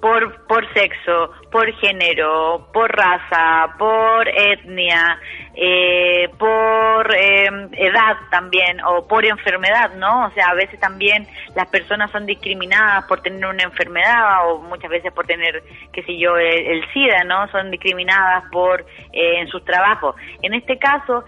por, 0.00 0.46
por 0.46 0.72
sexo, 0.72 1.30
por 1.52 1.70
género, 1.74 2.68
por 2.72 2.90
raza, 2.90 3.74
por 3.78 4.26
etnia, 4.28 5.18
eh, 5.54 6.28
por 6.38 7.14
eh, 7.14 7.68
edad 7.72 8.16
también, 8.30 8.80
o 8.82 9.06
por 9.06 9.26
enfermedad, 9.26 9.94
¿no? 9.96 10.26
O 10.26 10.30
sea, 10.30 10.48
a 10.48 10.54
veces 10.54 10.80
también 10.80 11.26
las 11.54 11.68
personas 11.68 12.10
son 12.10 12.24
discriminadas 12.24 13.04
por 13.04 13.20
tener 13.20 13.44
una 13.44 13.62
enfermedad 13.62 14.48
o 14.48 14.58
muchas 14.62 14.90
veces 14.90 15.12
por 15.12 15.26
tener, 15.26 15.62
qué 15.92 16.02
sé 16.04 16.16
yo, 16.18 16.36
el, 16.38 16.66
el 16.66 16.92
SIDA, 16.92 17.24
¿no? 17.24 17.46
Son 17.48 17.70
discriminadas 17.70 18.44
por 18.50 18.80
eh, 19.12 19.40
en 19.40 19.48
sus 19.48 19.62
trabajos. 19.66 20.16
En 20.40 20.54
este 20.54 20.78
caso, 20.78 21.24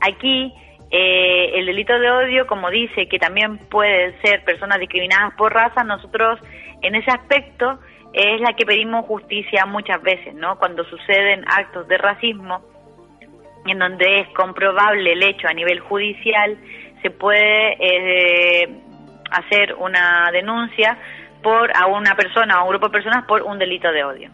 aquí 0.00 0.54
eh, 0.98 1.58
el 1.58 1.66
delito 1.66 1.98
de 1.98 2.10
odio, 2.10 2.46
como 2.46 2.70
dice, 2.70 3.06
que 3.06 3.18
también 3.18 3.58
pueden 3.68 4.18
ser 4.22 4.42
personas 4.44 4.80
discriminadas 4.80 5.34
por 5.34 5.52
raza, 5.52 5.84
nosotros 5.84 6.40
en 6.80 6.94
ese 6.94 7.10
aspecto 7.10 7.78
es 8.14 8.40
la 8.40 8.54
que 8.54 8.64
pedimos 8.64 9.04
justicia 9.04 9.66
muchas 9.66 10.00
veces, 10.00 10.32
¿no? 10.32 10.58
Cuando 10.58 10.84
suceden 10.84 11.44
actos 11.48 11.86
de 11.88 11.98
racismo, 11.98 12.62
en 13.66 13.78
donde 13.78 14.20
es 14.20 14.28
comprobable 14.28 15.12
el 15.12 15.22
hecho 15.22 15.48
a 15.48 15.52
nivel 15.52 15.80
judicial, 15.80 16.56
se 17.02 17.10
puede 17.10 17.76
eh, 17.78 18.68
hacer 19.30 19.74
una 19.74 20.30
denuncia 20.32 20.96
por 21.42 21.76
a 21.76 21.88
una 21.88 22.14
persona 22.14 22.56
o 22.56 22.60
a 22.60 22.62
un 22.62 22.70
grupo 22.70 22.86
de 22.86 22.92
personas 22.92 23.26
por 23.26 23.42
un 23.42 23.58
delito 23.58 23.92
de 23.92 24.02
odio 24.02 24.30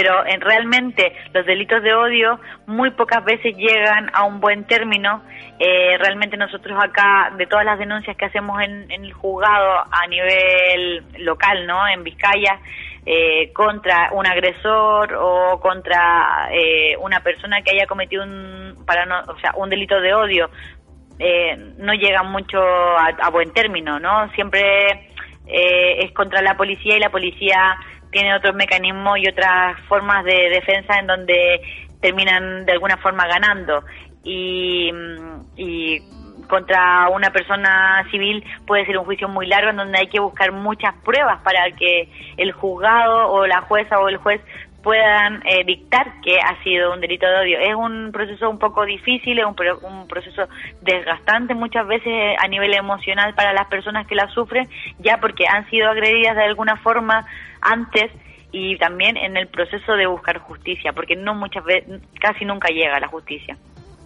pero 0.00 0.24
en 0.26 0.40
realmente 0.40 1.12
los 1.34 1.44
delitos 1.44 1.82
de 1.82 1.92
odio 1.92 2.40
muy 2.66 2.90
pocas 2.92 3.22
veces 3.22 3.54
llegan 3.54 4.10
a 4.14 4.24
un 4.24 4.40
buen 4.40 4.64
término. 4.64 5.22
Eh, 5.58 5.98
realmente 5.98 6.38
nosotros 6.38 6.78
acá, 6.82 7.30
de 7.36 7.46
todas 7.46 7.66
las 7.66 7.78
denuncias 7.78 8.16
que 8.16 8.24
hacemos 8.24 8.62
en, 8.62 8.90
en 8.90 9.04
el 9.04 9.12
juzgado 9.12 9.84
a 9.90 10.06
nivel 10.06 11.04
local, 11.18 11.66
¿no? 11.66 11.86
En 11.86 12.02
Vizcaya, 12.02 12.60
eh, 13.04 13.52
contra 13.52 14.08
un 14.12 14.26
agresor 14.26 15.12
o 15.20 15.60
contra 15.60 16.48
eh, 16.50 16.96
una 16.98 17.20
persona 17.20 17.60
que 17.60 17.72
haya 17.72 17.86
cometido 17.86 18.22
un, 18.22 18.82
para 18.86 19.04
no, 19.04 19.20
o 19.28 19.38
sea, 19.40 19.52
un 19.54 19.68
delito 19.68 20.00
de 20.00 20.14
odio, 20.14 20.48
eh, 21.18 21.58
no 21.76 21.92
llega 21.92 22.22
mucho 22.22 22.58
a, 22.58 23.08
a, 23.20 23.28
buen 23.28 23.52
término, 23.52 24.00
¿no? 24.00 24.30
Siempre 24.30 25.10
eh, 25.46 26.04
es 26.04 26.12
contra 26.12 26.40
la 26.40 26.56
policía 26.56 26.96
y 26.96 27.00
la 27.00 27.10
policía 27.10 27.76
tiene 28.10 28.34
otros 28.34 28.54
mecanismos 28.54 29.18
y 29.18 29.28
otras 29.28 29.78
formas 29.88 30.24
de 30.24 30.50
defensa 30.50 30.98
en 30.98 31.06
donde 31.06 31.60
terminan 32.00 32.64
de 32.64 32.72
alguna 32.72 32.96
forma 32.96 33.26
ganando 33.26 33.84
y, 34.24 34.90
y 35.56 36.00
contra 36.48 37.08
una 37.08 37.30
persona 37.30 38.04
civil 38.10 38.44
puede 38.66 38.84
ser 38.84 38.98
un 38.98 39.04
juicio 39.04 39.28
muy 39.28 39.46
largo 39.46 39.70
en 39.70 39.76
donde 39.76 39.98
hay 39.98 40.08
que 40.08 40.20
buscar 40.20 40.52
muchas 40.52 40.94
pruebas 41.04 41.40
para 41.42 41.70
que 41.72 42.08
el 42.36 42.52
juzgado 42.52 43.30
o 43.30 43.46
la 43.46 43.60
jueza 43.62 43.98
o 44.00 44.08
el 44.08 44.16
juez 44.16 44.40
puedan 44.82 45.42
eh, 45.46 45.64
dictar 45.64 46.20
que 46.22 46.38
ha 46.38 46.62
sido 46.62 46.92
un 46.92 47.00
delito 47.00 47.26
de 47.26 47.36
odio. 47.36 47.58
Es 47.58 47.74
un 47.74 48.10
proceso 48.12 48.48
un 48.48 48.58
poco 48.58 48.84
difícil, 48.84 49.38
es 49.38 49.44
un, 49.44 49.54
un, 49.82 50.08
proceso 50.08 50.48
desgastante 50.80 51.54
muchas 51.54 51.86
veces 51.86 52.36
a 52.38 52.48
nivel 52.48 52.74
emocional 52.74 53.34
para 53.34 53.52
las 53.52 53.66
personas 53.68 54.06
que 54.06 54.14
la 54.14 54.28
sufren, 54.28 54.68
ya 54.98 55.18
porque 55.18 55.46
han 55.46 55.68
sido 55.68 55.88
agredidas 55.88 56.34
de 56.34 56.44
alguna 56.44 56.76
forma 56.76 57.26
antes 57.60 58.10
y 58.52 58.76
también 58.78 59.16
en 59.16 59.36
el 59.36 59.48
proceso 59.48 59.92
de 59.92 60.06
buscar 60.06 60.38
justicia, 60.38 60.92
porque 60.92 61.16
no 61.16 61.34
muchas 61.34 61.64
veces, 61.64 62.00
casi 62.20 62.44
nunca 62.44 62.68
llega 62.68 62.96
a 62.96 63.00
la 63.00 63.08
justicia. 63.08 63.56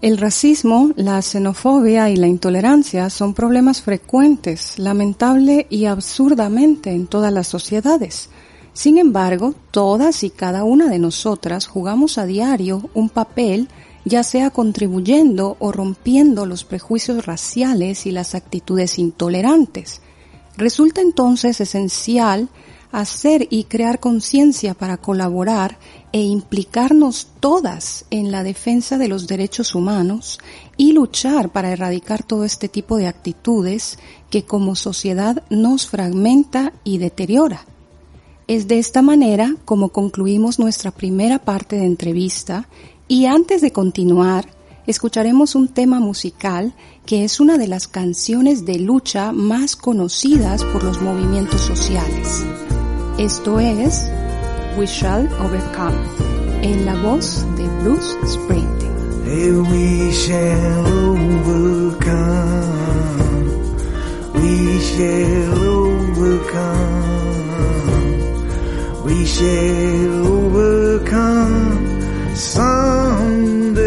El 0.02 0.18
racismo, 0.18 0.90
la 0.96 1.22
xenofobia 1.22 2.10
y 2.10 2.16
la 2.16 2.26
intolerancia 2.26 3.08
son 3.08 3.32
problemas 3.32 3.82
frecuentes, 3.82 4.78
lamentable 4.78 5.66
y 5.70 5.86
absurdamente 5.86 6.90
en 6.90 7.06
todas 7.06 7.32
las 7.32 7.46
sociedades. 7.46 8.30
Sin 8.74 8.98
embargo, 8.98 9.54
todas 9.70 10.22
y 10.24 10.30
cada 10.30 10.64
una 10.64 10.88
de 10.88 10.98
nosotras 10.98 11.66
jugamos 11.66 12.18
a 12.18 12.26
diario 12.26 12.90
un 12.92 13.08
papel 13.08 13.68
ya 14.04 14.22
sea 14.22 14.50
contribuyendo 14.50 15.56
o 15.58 15.72
rompiendo 15.72 16.44
los 16.44 16.64
prejuicios 16.64 17.24
raciales 17.24 18.04
y 18.06 18.10
las 18.10 18.34
actitudes 18.34 18.98
intolerantes. 18.98 20.02
Resulta 20.56 21.00
entonces 21.00 21.60
esencial 21.60 22.48
hacer 22.94 23.48
y 23.50 23.64
crear 23.64 23.98
conciencia 23.98 24.72
para 24.72 24.98
colaborar 24.98 25.78
e 26.12 26.20
implicarnos 26.20 27.26
todas 27.40 28.04
en 28.10 28.30
la 28.30 28.44
defensa 28.44 28.98
de 28.98 29.08
los 29.08 29.26
derechos 29.26 29.74
humanos 29.74 30.38
y 30.76 30.92
luchar 30.92 31.50
para 31.50 31.72
erradicar 31.72 32.22
todo 32.22 32.44
este 32.44 32.68
tipo 32.68 32.96
de 32.96 33.08
actitudes 33.08 33.98
que 34.30 34.44
como 34.44 34.76
sociedad 34.76 35.42
nos 35.50 35.88
fragmenta 35.88 36.72
y 36.84 36.98
deteriora. 36.98 37.66
Es 38.46 38.68
de 38.68 38.78
esta 38.78 39.02
manera 39.02 39.56
como 39.64 39.88
concluimos 39.88 40.60
nuestra 40.60 40.92
primera 40.92 41.40
parte 41.40 41.74
de 41.74 41.86
entrevista 41.86 42.68
y 43.08 43.26
antes 43.26 43.60
de 43.60 43.72
continuar, 43.72 44.46
escucharemos 44.86 45.56
un 45.56 45.66
tema 45.66 45.98
musical 45.98 46.74
que 47.06 47.24
es 47.24 47.40
una 47.40 47.58
de 47.58 47.66
las 47.66 47.88
canciones 47.88 48.64
de 48.64 48.78
lucha 48.78 49.32
más 49.32 49.74
conocidas 49.74 50.62
por 50.64 50.84
los 50.84 51.02
movimientos 51.02 51.60
sociales. 51.60 52.44
Esto 53.18 53.60
es 53.60 54.10
We 54.76 54.88
Shall 54.88 55.28
Overcome, 55.38 55.96
en 56.62 56.84
la 56.84 56.96
voz 56.96 57.46
de 57.56 57.62
Bruce 57.80 58.16
Springsteen. 58.26 58.92
Hey, 59.24 59.52
we 59.52 60.10
shall 60.12 60.84
overcome. 60.84 61.54
We 64.34 64.80
shall 64.80 65.62
overcome. 65.64 66.64
We 69.04 69.24
shall 69.24 70.26
overcome 70.26 71.78
someday. 72.34 73.83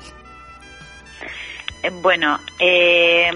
Eh, 1.82 1.90
bueno, 2.00 2.38
eh, 2.58 3.30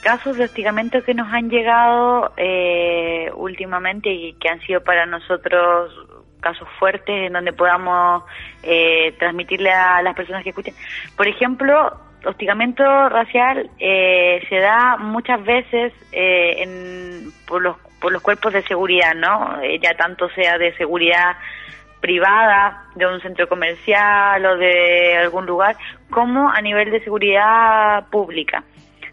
casos 0.00 0.36
de 0.36 0.44
hostigamiento 0.44 1.02
que 1.02 1.12
nos 1.12 1.26
han 1.32 1.50
llegado 1.50 2.32
eh, 2.36 3.32
últimamente 3.34 4.12
y 4.12 4.34
que 4.34 4.48
han 4.48 4.60
sido 4.60 4.80
para 4.80 5.06
nosotros 5.06 5.92
casos 6.38 6.68
fuertes 6.78 7.26
en 7.26 7.32
donde 7.32 7.52
podamos 7.52 8.22
eh, 8.62 9.12
transmitirle 9.18 9.72
a 9.72 10.00
las 10.00 10.14
personas 10.14 10.44
que 10.44 10.50
escuchen. 10.50 10.74
Por 11.16 11.26
ejemplo, 11.26 12.00
hostigamiento 12.24 13.08
racial 13.08 13.68
eh, 13.80 14.40
se 14.48 14.56
da 14.60 14.96
muchas 14.98 15.44
veces 15.44 15.92
eh, 16.12 16.62
en, 16.62 17.32
por, 17.48 17.60
los, 17.60 17.76
por 18.00 18.12
los 18.12 18.22
cuerpos 18.22 18.52
de 18.52 18.62
seguridad, 18.62 19.16
¿no? 19.16 19.60
Eh, 19.62 19.80
ya 19.82 19.96
tanto 19.96 20.28
sea 20.30 20.58
de 20.58 20.72
seguridad 20.76 21.34
privada 22.00 22.84
de 22.94 23.06
un 23.06 23.20
centro 23.20 23.48
comercial 23.48 24.44
o 24.44 24.56
de 24.56 25.18
algún 25.18 25.46
lugar, 25.46 25.76
como 26.10 26.50
a 26.50 26.60
nivel 26.60 26.90
de 26.90 27.02
seguridad 27.04 28.06
pública. 28.08 28.64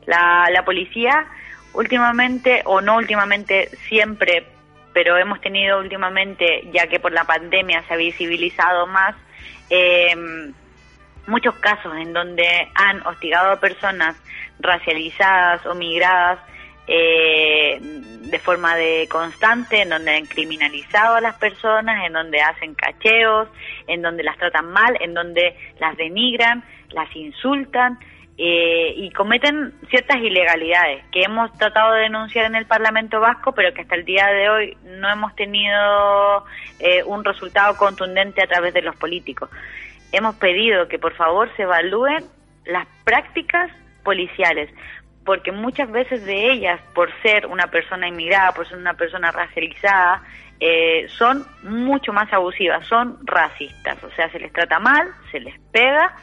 La, 0.06 0.48
la 0.52 0.64
policía 0.64 1.28
últimamente, 1.74 2.62
o 2.66 2.82
no 2.82 2.96
últimamente, 2.96 3.70
siempre, 3.88 4.48
pero 4.94 5.18
hemos 5.18 5.40
tenido 5.42 5.80
últimamente, 5.80 6.68
ya 6.72 6.88
que 6.88 7.00
por 7.00 7.12
la 7.12 7.26
pandemia 7.26 7.84
se 7.84 7.94
ha 7.94 7.98
visibilizado 7.98 8.88
más, 8.88 9.16
eh, 9.70 10.16
muchos 11.28 11.56
casos 11.56 11.94
en 11.98 12.14
donde 12.14 12.48
han 12.74 13.06
hostigado 13.06 13.52
a 13.52 13.60
personas 13.60 14.16
racializadas 14.60 15.66
o 15.66 15.76
migradas 15.76 16.40
eh, 16.88 17.80
de 17.82 18.40
forma 18.40 18.76
de 18.76 19.08
constante, 19.10 19.82
en 19.82 19.90
donde 19.90 20.16
han 20.16 20.26
criminalizado 20.26 21.16
a 21.16 21.22
las 21.22 21.36
personas, 21.36 22.06
en 22.06 22.14
donde 22.14 22.42
hacen 22.42 22.76
cacheos, 22.76 23.48
en 23.88 24.02
donde 24.02 24.24
las 24.24 24.38
tratan 24.38 24.72
mal, 24.72 24.98
en 25.02 25.14
donde 25.14 25.56
las 25.80 25.96
denigran, 25.98 26.64
las 26.90 27.14
insultan 27.16 28.00
eh, 28.38 28.94
y 28.96 29.10
cometen 29.12 29.74
ciertas 29.90 30.18
ilegalidades 30.18 31.04
que 31.12 31.24
hemos 31.24 31.52
tratado 31.58 31.94
de 31.94 32.02
denunciar 32.02 32.46
en 32.46 32.56
el 32.56 32.68
Parlamento 32.68 33.20
Vasco, 33.20 33.54
pero 33.54 33.74
que 33.74 33.82
hasta 33.82 33.96
el 33.96 34.06
día 34.06 34.28
de 34.28 34.50
hoy 34.50 34.78
no 34.84 35.10
hemos 35.10 35.36
tenido 35.36 36.46
eh, 36.80 37.04
un 37.04 37.26
resultado 37.26 37.76
contundente 37.78 38.44
a 38.44 38.48
través 38.48 38.74
de 38.74 38.84
los 38.84 38.96
políticos. 38.96 39.50
Hemos 40.12 40.36
pedido 40.36 40.88
que 40.88 41.00
por 41.00 41.16
favor 41.16 41.50
se 41.56 41.64
evalúen 41.64 42.26
las 42.66 42.88
prácticas 43.04 43.72
policiales, 44.04 44.70
porque 45.28 45.52
muchas 45.52 45.92
veces 45.92 46.24
de 46.24 46.54
ellas, 46.54 46.80
por 46.96 47.12
ser 47.22 47.48
una 47.48 47.68
persona 47.68 48.08
inmigrada, 48.08 48.54
por 48.54 48.66
ser 48.66 48.78
una 48.78 48.94
persona 48.94 49.30
racializada, 49.30 50.24
eh, 50.58 51.06
son 51.10 51.46
mucho 51.64 52.14
más 52.14 52.32
abusivas, 52.32 52.88
son 52.88 53.18
racistas, 53.26 54.02
o 54.06 54.10
sea, 54.12 54.32
se 54.32 54.40
les 54.40 54.54
trata 54.54 54.80
mal, 54.80 55.06
se 55.30 55.42
les 55.42 55.60
pega, 55.74 56.16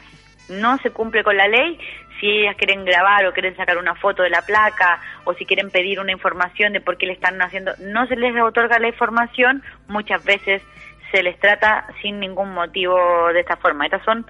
no 0.49 0.79
se 0.79 0.89
cumple 0.89 1.23
con 1.23 1.37
la 1.37 1.47
ley. 1.47 1.79
Si 2.19 2.27
ellas 2.27 2.55
quieren 2.55 2.83
grabar 2.83 3.27
o 3.27 3.33
quieren 3.33 3.55
sacar 3.55 3.77
una 3.77 3.93
foto 3.93 4.23
de 4.23 4.31
la 4.31 4.41
placa 4.41 4.99
o 5.23 5.35
si 5.35 5.45
quieren 5.45 5.69
pedir 5.69 5.99
una 5.99 6.11
información 6.11 6.73
de 6.73 6.81
por 6.81 6.97
qué 6.97 7.05
le 7.05 7.13
están 7.13 7.39
haciendo, 7.43 7.73
no 7.81 8.07
se 8.07 8.15
les 8.15 8.35
otorga 8.41 8.79
la 8.79 8.87
información, 8.87 9.61
muchas 9.87 10.25
veces 10.25 10.63
se 11.11 11.21
les 11.21 11.39
trata 11.39 11.85
sin 12.01 12.19
ningún 12.19 12.55
motivo 12.55 12.97
de 13.31 13.41
esta 13.41 13.55
forma. 13.55 13.85
Estas 13.85 14.03
son 14.03 14.25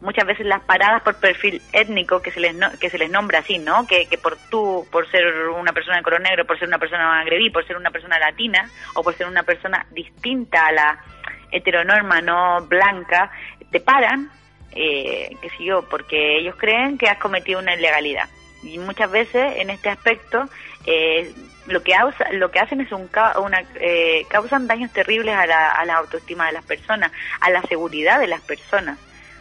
muchas 0.00 0.26
veces 0.26 0.46
las 0.46 0.62
paradas 0.62 1.02
por 1.02 1.16
perfil 1.16 1.60
étnico 1.72 2.22
que 2.22 2.30
se 2.30 2.40
les 2.40 2.54
que 2.78 2.90
se 2.90 2.98
les 2.98 3.10
nombra 3.10 3.40
así, 3.40 3.58
¿no? 3.58 3.86
Que, 3.86 4.06
que 4.06 4.18
por 4.18 4.36
tú, 4.50 4.86
por 4.90 5.10
ser 5.10 5.48
una 5.48 5.72
persona 5.72 5.96
de 5.96 6.02
color 6.02 6.20
negro, 6.20 6.46
por 6.46 6.58
ser 6.58 6.68
una 6.68 6.78
persona 6.78 7.08
magrebí, 7.08 7.50
por 7.50 7.66
ser 7.66 7.76
una 7.76 7.90
persona 7.90 8.18
latina 8.18 8.68
o 8.94 9.02
por 9.02 9.14
ser 9.14 9.26
una 9.26 9.42
persona 9.42 9.86
distinta 9.90 10.66
a 10.66 10.72
la 10.72 11.04
heteronorma 11.50 12.20
no 12.20 12.60
blanca, 12.62 13.30
te 13.70 13.80
paran, 13.80 14.30
eh, 14.72 15.34
que 15.40 15.50
sé 15.50 15.64
yo, 15.64 15.82
porque 15.88 16.38
ellos 16.38 16.56
creen 16.56 16.98
que 16.98 17.08
has 17.08 17.18
cometido 17.18 17.58
una 17.58 17.74
ilegalidad. 17.74 18.28
Y 18.62 18.78
muchas 18.78 19.10
veces 19.10 19.56
en 19.56 19.70
este 19.70 19.88
aspecto 19.88 20.48
eh, 20.84 21.32
lo 21.66 21.82
que 21.82 21.92
lo 22.32 22.50
que 22.50 22.60
hacen 22.60 22.80
es 22.80 22.90
un 22.92 23.08
una 23.40 23.62
eh, 23.80 24.26
causan 24.28 24.66
daños 24.66 24.92
terribles 24.92 25.34
a 25.34 25.46
la, 25.46 25.72
a 25.72 25.84
la 25.84 25.96
autoestima 25.96 26.46
de 26.46 26.52
las 26.52 26.64
personas, 26.64 27.12
a 27.40 27.50
la 27.50 27.62
seguridad 27.62 28.20
de 28.20 28.26
las 28.26 28.40
personas 28.40 28.98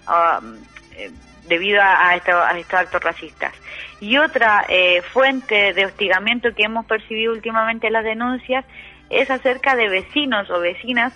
Um, 0.07 0.57
eh, 0.95 1.11
debido 1.47 1.81
a, 1.81 2.09
a, 2.09 2.15
estos 2.15 2.73
actos 2.73 3.01
racistas. 3.01 3.53
Y 3.99 4.17
otra 4.17 4.65
eh, 4.67 5.01
fuente 5.13 5.73
de 5.73 5.85
hostigamiento 5.85 6.53
que 6.53 6.63
hemos 6.63 6.85
percibido 6.85 7.33
últimamente 7.33 7.87
en 7.87 7.93
las 7.93 8.03
denuncias 8.03 8.65
es 9.09 9.29
acerca 9.31 9.75
de 9.75 9.87
vecinos 9.87 10.49
o 10.49 10.59
vecinas 10.59 11.13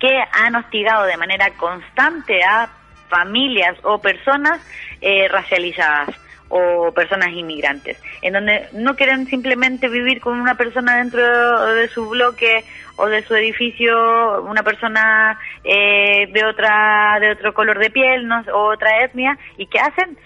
que 0.00 0.22
han 0.32 0.54
hostigado 0.54 1.04
de 1.04 1.16
manera 1.16 1.50
constante 1.52 2.42
a 2.42 2.70
familias 3.08 3.76
o 3.82 4.00
personas 4.00 4.60
eh, 5.00 5.28
racializadas 5.28 6.08
o 6.48 6.92
personas 6.92 7.30
inmigrantes, 7.32 8.00
en 8.22 8.32
donde 8.32 8.68
no 8.72 8.96
quieren 8.96 9.26
simplemente 9.26 9.88
vivir 9.88 10.20
con 10.20 10.40
una 10.40 10.54
persona 10.54 10.96
dentro 10.96 11.74
de 11.74 11.88
su 11.88 12.08
bloque 12.08 12.64
o 12.98 13.06
de 13.06 13.22
su 13.22 13.34
edificio, 13.34 14.42
una 14.42 14.62
persona 14.62 15.38
eh, 15.64 16.28
de 16.32 16.44
otra 16.44 17.18
de 17.20 17.30
otro 17.30 17.54
color 17.54 17.78
de 17.78 17.90
piel 17.90 18.26
no, 18.26 18.42
o 18.52 18.72
otra 18.72 19.04
etnia, 19.04 19.38
y 19.56 19.66
¿qué 19.66 19.78
hacen? 19.78 20.18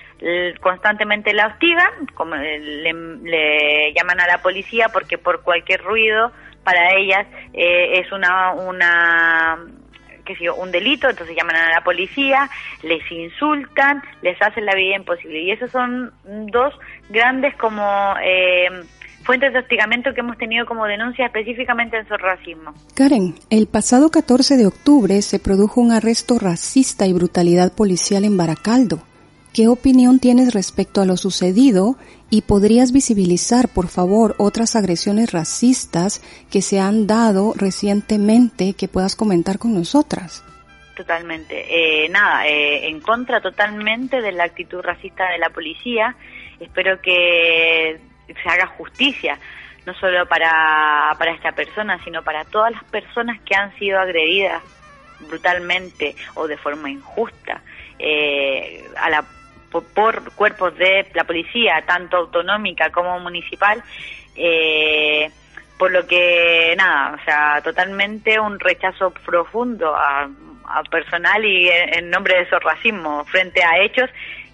constantemente 0.61 1.35
la 1.35 1.49
hostigan, 1.49 2.07
como 2.15 2.37
le, 2.37 2.93
le, 2.93 3.93
llaman 3.93 4.21
a 4.21 4.29
la 4.29 4.39
policía 4.39 4.89
porque 4.93 5.19
por 5.19 5.43
cualquier 5.43 5.83
ruido 5.83 6.31
para 6.63 6.95
ellas 6.95 7.27
eh, 7.53 7.99
es 7.99 8.13
una 8.13 8.53
una 8.53 9.59
que 10.25 10.37
sé 10.37 10.49
un 10.51 10.71
delito, 10.71 11.09
entonces 11.09 11.37
llaman 11.37 11.57
a 11.57 11.71
la 11.71 11.81
policía, 11.83 12.49
les 12.83 13.03
insultan, 13.11 14.03
les 14.23 14.41
hacen 14.41 14.65
la 14.65 14.75
vida 14.75 14.97
imposible. 14.97 15.41
Y 15.41 15.51
esos 15.51 15.71
son 15.71 16.13
dos 16.23 16.73
grandes 17.09 17.55
como 17.57 18.15
eh, 18.23 18.69
fuentes 19.25 19.53
de 19.53 19.61
hostigamiento 19.61 20.13
que 20.15 20.21
hemos 20.21 20.39
tenido 20.39 20.67
como 20.67 20.85
denuncia 20.87 21.27
específicamente 21.27 21.99
en 21.99 22.07
su 22.07 22.17
racismo. 22.17 22.75
Karen, 22.95 23.35
el 23.51 23.67
pasado 23.67 24.11
14 24.11 24.57
de 24.57 24.67
octubre 24.67 25.23
se 25.23 25.39
produjo 25.39 25.81
un 25.81 25.93
arresto 25.93 26.39
racista 26.39 27.07
y 27.07 27.13
brutalidad 27.13 27.73
policial 27.73 28.25
en 28.25 28.37
Baracaldo. 28.37 29.03
¿Qué 29.55 29.69
opinión 29.69 30.19
tienes 30.19 30.55
respecto 30.55 31.03
a 31.03 31.05
lo 31.05 31.19
sucedido 31.19 31.97
y 32.31 32.43
podrías 32.43 32.91
visibilizar, 32.91 33.69
por 33.69 33.89
favor, 33.89 34.35
otras 34.39 34.77
agresiones 34.77 35.31
racistas 35.33 36.23
que 36.51 36.63
se 36.63 36.81
han 36.81 37.07
dado 37.07 37.53
recientemente 37.55 38.73
que 38.73 38.89
puedas 38.89 39.15
comentar 39.15 39.59
con 39.59 39.75
nosotras? 39.75 40.43
Totalmente. 40.97 41.67
Eh, 41.69 42.09
nada, 42.09 42.47
eh, 42.47 42.89
en 42.89 43.01
contra 43.01 43.43
totalmente 43.43 44.23
de 44.23 44.33
la 44.33 44.45
actitud 44.45 44.81
racista 44.81 45.31
de 45.31 45.39
la 45.39 45.51
policía. 45.51 46.17
Espero 46.59 47.01
que 47.03 48.01
se 48.43 48.49
haga 48.49 48.67
justicia, 48.67 49.39
no 49.87 49.95
solo 49.95 50.27
para, 50.27 51.15
para 51.19 51.33
esta 51.33 51.53
persona, 51.53 51.99
sino 52.05 52.23
para 52.23 52.45
todas 52.45 52.73
las 52.73 52.85
personas 52.85 53.41
que 53.41 53.55
han 53.55 53.77
sido 53.79 53.99
agredidas 53.99 54.63
brutalmente 55.21 56.15
o 56.35 56.47
de 56.47 56.57
forma 56.57 56.91
injusta 56.91 57.63
eh, 57.99 58.85
a 58.97 59.11
la 59.11 59.25
por, 59.71 60.33
cuerpos 60.35 60.77
de 60.77 61.07
la 61.15 61.25
policía, 61.25 61.83
tanto 61.87 62.19
autonómica 62.19 62.91
como 62.91 63.19
municipal, 63.21 63.83
eh, 64.37 65.31
por 65.79 65.91
lo 65.91 66.07
que 66.07 66.75
nada, 66.77 67.17
o 67.21 67.25
sea, 67.25 67.61
totalmente 67.63 68.39
un 68.39 68.61
rechazo 68.61 69.11
profundo 69.11 69.95
a, 69.97 70.29
personal 70.91 71.45
y 71.45 71.69
en, 71.69 72.09
nombre 72.09 72.35
de 72.37 72.43
esos 72.43 72.63
racismo 72.63 73.25
frente 73.27 73.63
a 73.63 73.83
hechos 73.83 74.09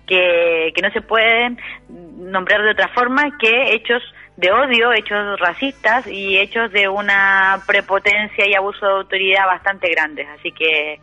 que, 0.08 0.72
que 0.74 0.82
no 0.82 0.90
se 0.90 1.02
pueden 1.02 1.58
nombrar 1.88 2.62
de 2.62 2.70
otra 2.70 2.88
forma 2.88 3.38
que 3.38 3.74
hechos 3.74 4.02
de 4.36 4.52
odio, 4.52 4.92
hechos 4.92 5.38
racistas 5.40 6.06
y 6.06 6.38
hechos 6.38 6.70
de 6.70 6.88
una 6.88 7.60
prepotencia 7.66 8.46
y 8.46 8.54
abuso 8.54 8.86
de 8.86 8.92
autoridad 8.92 9.46
bastante 9.46 9.90
grandes. 9.90 10.28
Así 10.28 10.52
que 10.52 11.00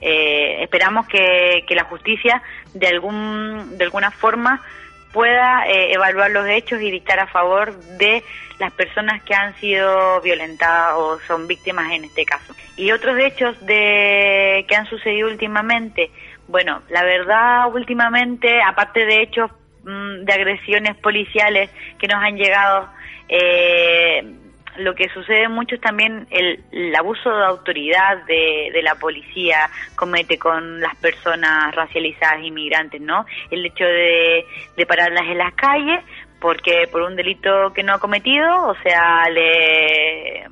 eh, 0.00 0.62
esperamos 0.62 1.06
que, 1.08 1.64
la 1.70 1.84
justicia 1.84 2.40
de 2.74 2.86
algún 2.86 3.76
de 3.76 3.84
alguna 3.84 4.12
forma 4.12 4.62
pueda 5.12 5.66
eh, 5.66 5.92
evaluar 5.92 6.30
los 6.30 6.46
hechos 6.48 6.80
y 6.80 6.90
dictar 6.90 7.18
a 7.18 7.26
favor 7.26 7.74
de 7.98 8.22
las 8.60 8.72
personas 8.72 9.22
que 9.24 9.34
han 9.34 9.56
sido 9.56 10.20
violentadas 10.20 10.94
o 10.96 11.18
son 11.26 11.48
víctimas 11.48 11.90
en 11.92 12.04
este 12.04 12.24
caso. 12.24 12.54
Y 12.76 12.92
otros 12.92 13.18
hechos 13.18 13.56
de 13.66 14.64
que 14.68 14.76
han 14.76 14.86
sucedido 14.86 15.28
últimamente, 15.28 16.10
bueno, 16.48 16.82
la 16.88 17.04
verdad 17.04 17.72
últimamente, 17.72 18.60
aparte 18.62 19.04
de 19.04 19.22
hechos 19.22 19.50
mm, 19.84 20.24
de 20.24 20.32
agresiones 20.32 20.96
policiales 20.96 21.70
que 21.98 22.08
nos 22.08 22.22
han 22.22 22.36
llegado, 22.36 22.88
eh, 23.28 24.24
lo 24.78 24.94
que 24.94 25.08
sucede 25.10 25.48
mucho 25.48 25.74
es 25.74 25.80
también 25.80 26.26
el, 26.30 26.94
abuso 26.96 27.36
de 27.36 27.44
autoridad 27.44 28.24
de, 28.26 28.80
la 28.82 28.94
policía 28.94 29.68
comete 29.94 30.38
con 30.38 30.80
las 30.80 30.94
personas 30.96 31.74
racializadas 31.74 32.42
inmigrantes, 32.42 33.00
¿no? 33.00 33.26
El 33.50 33.66
hecho 33.66 33.84
de, 33.84 34.44
de 34.76 34.86
pararlas 34.86 35.26
en 35.26 35.38
las 35.38 35.52
calles 35.54 36.00
porque 36.40 36.88
por 36.90 37.02
un 37.02 37.16
delito 37.16 37.72
que 37.74 37.82
no 37.82 37.94
ha 37.94 37.98
cometido, 37.98 38.68
o 38.68 38.74
sea, 38.82 39.28
le 39.30 40.46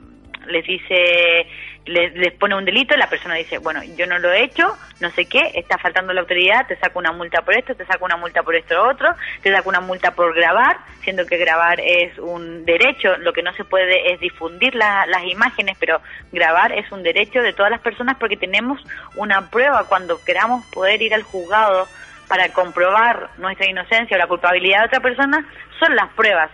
les 0.49 0.65
dice 0.65 1.47
les, 1.87 2.33
pone 2.35 2.55
un 2.55 2.65
delito, 2.65 2.97
la 2.97 3.09
persona 3.09 3.35
dice, 3.35 3.59
bueno, 3.59 3.83
yo 3.97 4.07
no 4.07 4.19
lo 4.19 4.33
he 4.33 4.43
hecho, 4.43 4.77
no 5.01 5.11
sé 5.11 5.27
qué, 5.27 5.53
está 5.55 5.79
faltando 5.79 6.13
la 6.13 6.21
autoridad, 6.21 6.67
te 6.67 6.77
saco 6.77 6.99
una 6.99 7.13
multa 7.13 7.43
por 7.43 7.57
esto, 7.57 7.75
te 7.75 7.87
saco 7.87 8.05
una 8.05 8.17
multa 8.17 8.43
por 8.43 8.55
esto 8.55 8.83
otro, 8.83 9.15
te 9.43 9.55
saco 9.55 9.69
una 9.69 9.81
multa 9.81 10.13
por 10.13 10.35
grabar, 10.35 10.79
siendo 11.03 11.27
que 11.27 11.37
grabar 11.37 11.81
es 11.81 12.19
un 12.19 12.65
derecho, 12.65 13.17
lo 13.19 13.33
que 13.33 13.43
no 13.43 13.53
se 13.55 13.65
puede 13.65 14.13
es 14.13 14.21
difundir 14.21 14.75
las 14.75 15.25
imágenes, 15.25 15.77
pero 15.79 16.01
grabar 16.33 16.73
es 16.73 16.91
un 16.93 17.03
derecho 17.03 17.41
de 17.43 17.53
todas 17.53 17.71
las 17.71 17.81
personas 17.81 18.17
porque 18.19 18.37
tenemos 18.37 18.81
una 19.17 19.51
prueba 19.51 19.85
cuando 19.89 20.23
queramos 20.25 20.65
poder 20.67 21.01
ir 21.03 21.15
al 21.15 21.23
juzgado 21.23 21.87
para 22.29 22.49
comprobar 22.49 23.31
nuestra 23.39 23.69
inocencia 23.69 24.17
o 24.17 24.19
la 24.19 24.27
culpabilidad 24.27 24.81
de 24.81 24.87
otra 24.87 25.01
persona, 25.01 25.47
son 25.79 25.95
las 25.95 26.09
pruebas 26.15 26.51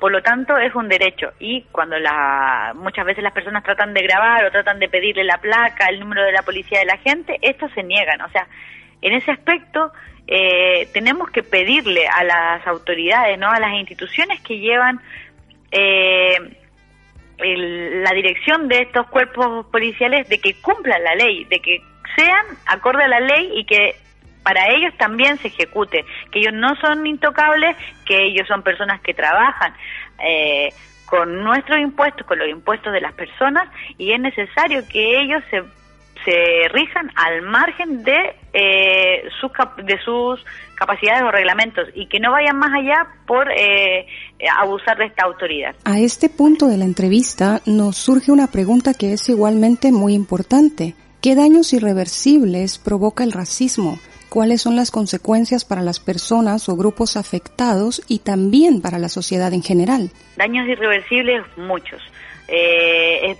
por 0.00 0.12
lo 0.12 0.22
tanto, 0.22 0.56
es 0.58 0.74
un 0.74 0.88
derecho 0.88 1.32
y 1.38 1.62
cuando 1.72 1.98
la, 1.98 2.72
muchas 2.74 3.04
veces 3.04 3.22
las 3.24 3.32
personas 3.32 3.62
tratan 3.64 3.94
de 3.94 4.02
grabar 4.02 4.44
o 4.44 4.50
tratan 4.50 4.78
de 4.78 4.88
pedirle 4.88 5.24
la 5.24 5.38
placa, 5.38 5.86
el 5.88 6.00
número 6.00 6.22
de 6.22 6.32
la 6.32 6.42
policía 6.42 6.78
de 6.80 6.84
la 6.86 6.98
gente, 6.98 7.38
estos 7.42 7.70
se 7.72 7.82
niegan. 7.82 8.20
O 8.20 8.28
sea, 8.30 8.46
en 9.02 9.12
ese 9.14 9.30
aspecto 9.30 9.92
eh, 10.26 10.88
tenemos 10.92 11.30
que 11.30 11.42
pedirle 11.42 12.06
a 12.08 12.24
las 12.24 12.66
autoridades, 12.66 13.38
¿no? 13.38 13.48
A 13.50 13.60
las 13.60 13.72
instituciones 13.74 14.40
que 14.40 14.58
llevan 14.58 15.00
eh, 15.72 16.36
el- 17.38 18.02
la 18.02 18.12
dirección 18.12 18.68
de 18.68 18.82
estos 18.82 19.06
cuerpos 19.08 19.66
policiales 19.66 20.28
de 20.28 20.38
que 20.38 20.54
cumplan 20.60 21.02
la 21.04 21.14
ley, 21.14 21.44
de 21.44 21.60
que 21.60 21.80
sean 22.16 22.46
acorde 22.66 23.04
a 23.04 23.08
la 23.08 23.20
ley 23.20 23.50
y 23.54 23.64
que 23.64 23.94
para 24.46 24.68
ellos 24.76 24.94
también 24.96 25.38
se 25.38 25.48
ejecute, 25.48 26.04
que 26.30 26.38
ellos 26.38 26.54
no 26.54 26.76
son 26.76 27.04
intocables, 27.04 27.76
que 28.04 28.16
ellos 28.28 28.46
son 28.46 28.62
personas 28.62 29.00
que 29.00 29.12
trabajan 29.12 29.74
eh, 30.24 30.72
con 31.04 31.42
nuestros 31.42 31.80
impuestos, 31.80 32.24
con 32.28 32.38
los 32.38 32.48
impuestos 32.48 32.92
de 32.92 33.00
las 33.00 33.12
personas 33.14 33.64
y 33.98 34.12
es 34.12 34.20
necesario 34.20 34.86
que 34.88 35.20
ellos 35.20 35.42
se, 35.50 35.64
rijan 36.72 37.10
al 37.16 37.42
margen 37.42 38.04
de, 38.04 38.36
eh, 38.52 39.22
sus, 39.40 39.50
cap- 39.50 39.78
de 39.80 39.98
sus 40.04 40.44
capacidades 40.76 41.22
o 41.22 41.30
reglamentos 41.32 41.88
y 41.94 42.06
que 42.06 42.20
no 42.20 42.30
vayan 42.30 42.56
más 42.56 42.72
allá 42.72 43.06
por 43.26 43.48
eh, 43.50 44.06
abusar 44.60 44.96
de 44.98 45.06
esta 45.06 45.24
autoridad. 45.24 45.74
A 45.84 45.98
este 45.98 46.28
punto 46.28 46.66
de 46.68 46.76
la 46.78 46.84
entrevista 46.84 47.60
nos 47.66 47.96
surge 47.96 48.30
una 48.30 48.46
pregunta 48.46 48.94
que 48.94 49.12
es 49.12 49.28
igualmente 49.28 49.90
muy 49.90 50.14
importante. 50.14 50.94
¿Qué 51.20 51.34
daños 51.34 51.72
irreversibles 51.72 52.78
provoca 52.78 53.24
el 53.24 53.32
racismo? 53.32 53.98
¿Cuáles 54.28 54.62
son 54.62 54.76
las 54.76 54.90
consecuencias 54.90 55.64
para 55.64 55.82
las 55.82 56.00
personas 56.00 56.68
o 56.68 56.76
grupos 56.76 57.16
afectados 57.16 58.02
y 58.08 58.18
también 58.20 58.80
para 58.80 58.98
la 58.98 59.08
sociedad 59.08 59.52
en 59.52 59.62
general? 59.62 60.10
Daños 60.36 60.68
irreversibles, 60.68 61.44
muchos. 61.56 62.02
Eh, 62.48 63.36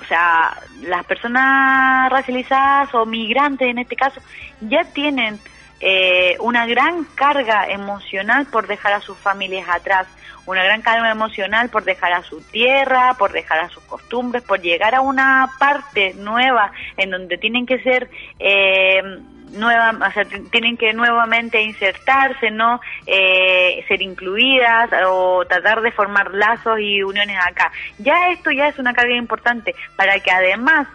o 0.00 0.04
sea, 0.04 0.56
las 0.82 1.04
personas 1.06 2.10
racializadas 2.10 2.94
o 2.94 3.06
migrantes 3.06 3.68
en 3.68 3.78
este 3.78 3.96
caso 3.96 4.20
ya 4.60 4.84
tienen 4.84 5.38
eh, 5.80 6.36
una 6.40 6.66
gran 6.66 7.04
carga 7.14 7.66
emocional 7.68 8.46
por 8.46 8.66
dejar 8.66 8.92
a 8.92 9.00
sus 9.00 9.16
familias 9.18 9.68
atrás, 9.68 10.06
una 10.46 10.64
gran 10.64 10.82
carga 10.82 11.10
emocional 11.10 11.68
por 11.68 11.84
dejar 11.84 12.12
a 12.12 12.22
su 12.22 12.40
tierra, 12.40 13.14
por 13.18 13.32
dejar 13.32 13.60
a 13.60 13.68
sus 13.68 13.82
costumbres, 13.84 14.42
por 14.42 14.60
llegar 14.60 14.94
a 14.94 15.00
una 15.00 15.50
parte 15.58 16.14
nueva 16.14 16.72
en 16.96 17.10
donde 17.10 17.38
tienen 17.38 17.66
que 17.66 17.78
ser 17.80 18.08
eh, 18.38 19.02
nueva, 19.50 19.92
o 20.08 20.12
sea, 20.12 20.24
tienen 20.50 20.76
que 20.76 20.92
nuevamente 20.92 21.60
insertarse, 21.62 22.50
no 22.50 22.80
Eh, 23.06 23.84
ser 23.88 24.00
incluidas 24.02 24.90
o 25.06 25.44
tratar 25.46 25.82
de 25.82 25.90
formar 25.92 26.32
lazos 26.32 26.78
y 26.80 27.02
uniones 27.02 27.36
acá. 27.44 27.70
Ya 27.98 28.30
esto 28.30 28.50
ya 28.50 28.68
es 28.68 28.78
una 28.78 28.94
carga 28.94 29.14
importante 29.14 29.74
para 29.96 30.18
que 30.20 30.30
además 30.30 30.86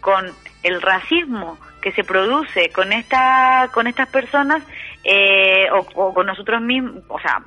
con 0.00 0.30
el 0.62 0.82
racismo 0.82 1.58
que 1.80 1.92
se 1.92 2.04
produce 2.04 2.70
con 2.70 2.92
esta 2.92 3.68
con 3.72 3.86
estas 3.86 4.08
personas 4.08 4.62
eh, 5.04 5.68
o 5.70 6.12
con 6.14 6.26
nosotros 6.26 6.60
mismos, 6.60 7.02
o 7.08 7.18
sea, 7.18 7.42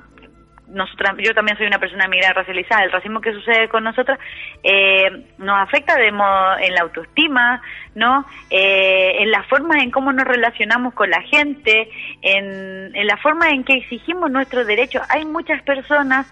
nosotras, 0.68 1.14
yo 1.18 1.34
también 1.34 1.56
soy 1.56 1.66
una 1.66 1.78
persona 1.78 2.08
migrada 2.08 2.34
racializada, 2.34 2.84
el 2.84 2.92
racismo 2.92 3.20
que 3.20 3.32
sucede 3.32 3.68
con 3.68 3.84
nosotras 3.84 4.18
eh, 4.62 5.24
nos 5.38 5.56
afecta 5.60 5.96
de 5.96 6.12
modo, 6.12 6.58
en 6.58 6.74
la 6.74 6.82
autoestima, 6.82 7.62
¿no? 7.94 8.26
Eh, 8.50 9.16
en 9.20 9.30
la 9.30 9.42
forma 9.44 9.78
en 9.78 9.90
cómo 9.90 10.12
nos 10.12 10.26
relacionamos 10.26 10.94
con 10.94 11.10
la 11.10 11.22
gente, 11.22 11.88
en, 12.22 12.94
en 12.94 13.06
la 13.06 13.16
forma 13.18 13.50
en 13.50 13.64
que 13.64 13.74
exigimos 13.74 14.30
nuestros 14.30 14.66
derechos. 14.66 15.02
Hay 15.08 15.24
muchas 15.24 15.62
personas 15.62 16.26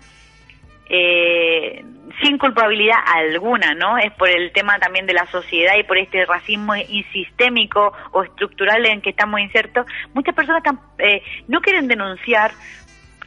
eh, 0.89 1.83
sin 2.23 2.39
culpabilidad 2.39 2.99
alguna, 3.07 3.75
¿no? 3.75 3.99
Es 3.99 4.13
por 4.13 4.29
el 4.29 4.53
tema 4.53 4.79
también 4.79 5.07
de 5.07 5.15
la 5.15 5.27
sociedad 5.27 5.77
y 5.79 5.83
por 5.83 5.97
este 5.99 6.27
racismo 6.27 6.75
sistémico 7.13 7.93
o 8.13 8.23
estructural 8.23 8.85
en 8.87 9.01
que 9.01 9.11
estamos 9.11 9.41
insertos. 9.41 9.87
Muchas 10.13 10.35
personas 10.35 10.63
eh, 10.99 11.23
no 11.49 11.61
quieren 11.61 11.89
denunciar 11.89 12.53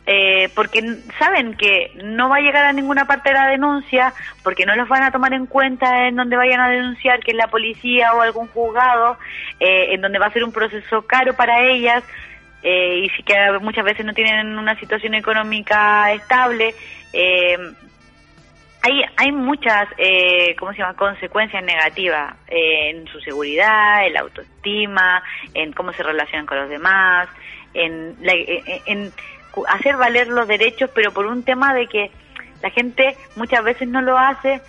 eh, 0.10 0.50
porque 0.56 0.82
saben 1.20 1.54
que 1.56 1.92
no 2.04 2.30
va 2.30 2.38
a 2.38 2.42
llegar 2.42 2.66
a 2.66 2.72
ninguna 2.74 3.06
parte 3.06 3.30
de 3.30 3.36
la 3.36 3.48
denuncia, 3.48 4.14
porque 4.42 4.66
no 4.66 4.76
los 4.76 4.88
van 4.88 5.04
a 5.04 5.12
tomar 5.12 5.34
en 5.34 5.46
cuenta 5.46 6.08
en 6.08 6.16
donde 6.16 6.38
vayan 6.38 6.62
a 6.62 6.70
denunciar, 6.70 7.20
que 7.20 7.32
es 7.32 7.38
la 7.38 7.48
policía 7.48 8.14
o 8.14 8.22
algún 8.22 8.48
juzgado, 8.48 9.18
eh, 9.60 9.94
en 9.94 10.02
donde 10.02 10.18
va 10.18 10.28
a 10.28 10.32
ser 10.34 10.44
un 10.46 10.54
proceso 10.54 11.02
caro 11.06 11.34
para 11.36 11.62
ellas, 11.62 12.04
eh, 12.64 13.02
y 13.04 13.24
que 13.24 13.36
muchas 13.62 13.84
veces 13.84 14.06
no 14.06 14.14
tienen 14.14 14.58
una 14.58 14.80
situación 14.80 15.14
económica 15.14 16.12
estable. 16.14 16.74
Eh, 17.14 17.58
hay, 18.84 19.02
hay 19.18 19.32
muchas, 19.34 19.90
eh, 19.98 20.56
¿cómo 20.58 20.72
se 20.72 20.78
llama?, 20.78 20.94
consecuencias 20.96 21.64
negativas 21.64 22.34
eh, 22.48 22.92
en 22.92 23.08
su 23.08 23.20
seguridad, 23.20 24.06
en 24.06 24.14
la 24.14 24.22
autoestima, 24.22 25.22
en 25.54 25.74
cómo 25.74 25.92
se 25.94 26.04
relacionan 26.04 26.46
con 26.46 26.58
los 26.60 26.70
demás, 26.70 27.28
en, 27.74 28.16
la- 28.22 28.34
en, 28.86 29.12
hacer 29.68 29.98
valer 29.98 30.28
los 30.28 30.48
derechos, 30.48 30.90
pero 30.94 31.12
por 31.12 31.26
un 31.26 31.44
tema 31.44 31.74
de 31.74 31.88
que 31.88 32.12
la 32.62 32.70
gente 32.70 33.16
muchas 33.36 33.64
veces 33.64 33.88
no 33.88 34.02
lo 34.02 34.18
hace 34.18 34.62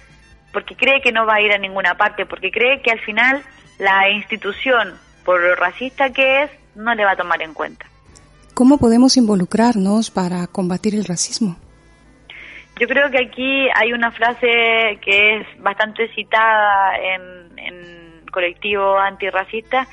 porque 0.53 0.77
cree 0.77 1.01
que 1.01 1.13
no 1.13 1.27
va 1.27 1.35
a 1.35 1.41
ir 1.41 1.53
a 1.53 1.59
ninguna 1.59 1.97
parte, 1.97 2.27
porque 2.27 2.51
cree 2.51 2.81
que 2.83 2.91
al 2.91 3.01
final 3.01 3.43
la 3.79 4.11
institución, 4.11 4.95
por 5.25 5.41
lo 5.41 5.55
racista 5.55 6.11
que 6.11 6.45
es, 6.45 6.51
no 6.75 6.95
le 6.95 7.05
va 7.05 7.13
a 7.13 7.17
tomar 7.17 7.43
en 7.43 7.55
cuenta. 7.55 7.87
¿Cómo 8.55 8.79
podemos 8.79 9.17
involucrarnos 9.17 10.11
para 10.11 10.47
combatir 10.47 10.95
el 10.95 11.05
racismo? 11.05 11.57
Yo 12.81 12.87
creo 12.87 13.11
que 13.11 13.19
aquí 13.19 13.69
hay 13.75 13.93
una 13.93 14.11
frase 14.11 14.99
que 15.01 15.37
es 15.37 15.47
bastante 15.63 16.09
citada 16.15 16.97
en, 16.97 17.59
en 17.59 18.27
colectivo 18.31 18.99
antirracista, 18.99 19.87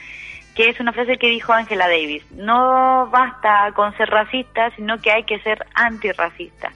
que 0.55 0.69
es 0.69 0.79
una 0.79 0.93
frase 0.93 1.17
que 1.17 1.27
dijo 1.27 1.53
Angela 1.53 1.87
Davis. 1.87 2.23
No 2.31 3.07
basta 3.11 3.71
con 3.75 3.95
ser 3.97 4.09
racista, 4.09 4.71
sino 4.71 4.99
que 4.99 5.11
hay 5.11 5.23
que 5.23 5.39
ser 5.39 5.65
antirracista. 5.73 6.71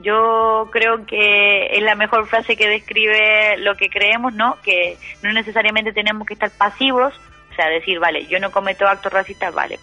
Yo 0.00 0.68
creo 0.70 1.06
que 1.06 1.66
es 1.72 1.82
la 1.82 1.94
mejor 1.94 2.26
frase 2.26 2.56
que 2.56 2.68
describe 2.68 3.56
lo 3.58 3.74
que 3.76 3.88
creemos, 3.88 4.34
¿no? 4.34 4.58
Que 4.62 4.96
no 5.22 5.32
necesariamente 5.32 5.92
tenemos 5.92 6.26
que 6.26 6.34
estar 6.34 6.50
pasivos, 6.50 7.14
o 7.50 7.54
sea, 7.54 7.68
decir, 7.68 7.98
vale, 8.00 8.26
yo 8.26 8.38
no 8.38 8.50
cometo 8.50 8.86
actos 8.86 9.12
racistas, 9.12 9.54
vale, 9.54 9.78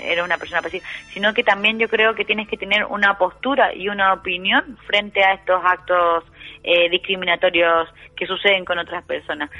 era 0.00 0.24
una 0.24 0.38
persona 0.38 0.62
pasiva, 0.62 0.86
sino 1.12 1.34
que 1.34 1.42
también 1.42 1.78
yo 1.78 1.88
creo 1.88 2.14
que 2.14 2.24
tienes 2.24 2.48
que 2.48 2.56
tener 2.56 2.84
una 2.84 3.18
postura 3.18 3.74
y 3.74 3.88
una 3.88 4.12
opinión 4.12 4.78
frente 4.86 5.22
a 5.24 5.34
estos 5.34 5.60
actos 5.64 6.24
eh, 6.62 6.88
discriminatorios 6.88 7.88
que 8.16 8.26
suceden 8.26 8.64
con 8.64 8.78
otras 8.78 9.04
personas. 9.04 9.50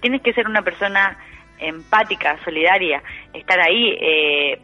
Tienes 0.00 0.22
que 0.22 0.32
ser 0.32 0.46
una 0.46 0.62
persona 0.62 1.18
empática, 1.58 2.38
solidaria, 2.44 3.02
estar 3.32 3.60
ahí 3.60 3.96
eh, 4.00 4.60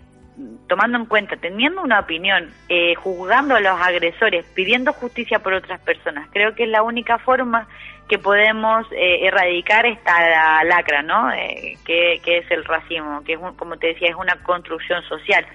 tomando 0.69 0.97
en 0.99 1.07
cuenta, 1.07 1.37
teniendo 1.37 1.83
una 1.83 2.01
opinión, 2.01 2.51
eh, 2.69 2.95
juzgando 2.95 3.55
a 3.55 3.61
los 3.61 3.81
agresores, 3.81 4.45
pidiendo 4.55 4.93
justicia 4.93 5.39
por 5.41 5.53
otras 5.55 5.81
personas. 5.81 6.29
Creo 6.33 6.55
que 6.55 6.65
es 6.65 6.69
la 6.71 6.83
única 6.83 7.19
forma 7.19 7.69
que 8.09 8.19
podemos 8.19 8.87
eh, 8.93 9.27
erradicar 9.27 9.87
esta 9.87 10.65
lacra, 10.65 11.03
¿no? 11.03 11.31
Eh, 11.33 11.77
que, 11.85 12.21
que 12.25 12.39
es 12.39 12.51
el 12.51 12.65
racismo, 12.65 13.23
que 13.25 13.35
es, 13.35 13.39
un- 13.39 13.57
como 13.57 13.77
te 13.77 13.89
decía, 13.89 14.09
es 14.09 14.17
una 14.17 14.37
construcción 14.43 15.03
social 15.05 15.47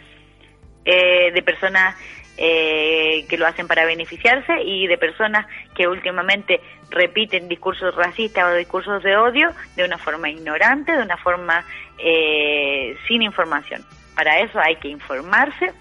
eh, 0.85 1.31
de 1.31 1.41
personas 1.41 1.95
eh, 2.37 3.25
que 3.27 3.37
lo 3.37 3.47
hacen 3.47 3.67
para 3.67 3.85
beneficiarse 3.85 4.61
y 4.63 4.87
de 4.87 4.97
personas 4.97 5.47
que 5.75 5.87
últimamente 5.87 6.61
repiten 6.89 7.47
discursos 7.47 7.95
racistas 7.95 8.45
o 8.45 8.55
discursos 8.55 9.03
de 9.03 9.17
odio 9.17 9.49
de 9.75 9.83
una 9.83 9.97
forma 9.97 10.29
ignorante, 10.29 10.91
de 10.91 11.01
una 11.01 11.17
forma 11.17 11.65
eh, 11.97 12.95
sin 13.07 13.23
información. 13.23 13.83
Para 14.15 14.39
eso 14.39 14.59
hay 14.59 14.75
que 14.77 14.87
informarse, 14.87 15.71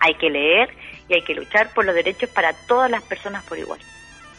hay 0.00 0.14
que 0.14 0.30
leer 0.30 0.70
y 1.08 1.14
hay 1.14 1.22
que 1.22 1.34
luchar 1.34 1.72
por 1.74 1.84
los 1.84 1.94
derechos 1.94 2.30
para 2.30 2.52
todas 2.66 2.90
las 2.90 3.02
personas 3.02 3.44
por 3.44 3.58
igual. 3.58 3.80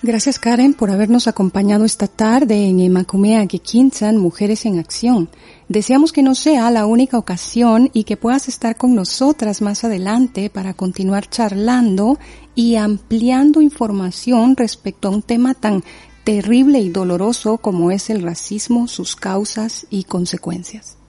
Gracias 0.02 0.40
Karen 0.40 0.74
por 0.74 0.92
habernos 0.92 1.28
acompañado 1.28 1.86
esta 1.86 2.08
tarde 2.08 2.68
en 2.68 2.80
Emacumea 2.80 3.46
Kikinsan 3.48 4.18
Mujeres 4.18 4.66
en 4.66 4.78
Acción. 4.78 5.30
Deseamos 5.68 6.14
que 6.14 6.22
no 6.22 6.36
sea 6.36 6.70
la 6.70 6.86
única 6.86 7.18
ocasión 7.18 7.90
y 7.92 8.04
que 8.04 8.18
puedas 8.18 8.48
estar 8.48 8.76
con 8.76 8.94
nosotras 8.94 9.64
más 9.64 9.84
adelante 9.84 10.52
para 10.52 10.76
continuar 10.76 11.28
charlando 11.28 12.20
y 12.54 12.76
ampliando 12.76 13.62
información 13.62 14.56
respecto 14.56 15.08
a 15.08 15.12
un 15.12 15.24
tema 15.24 15.56
tan 15.56 15.82
terrible 16.24 16.80
y 16.80 16.90
doloroso 16.90 17.58
como 17.58 17.90
es 17.90 18.12
el 18.12 18.22
racismo, 18.22 18.88
sus 18.88 19.16
causas 19.16 19.88
y 19.90 20.04
consecuencias. 20.04 21.00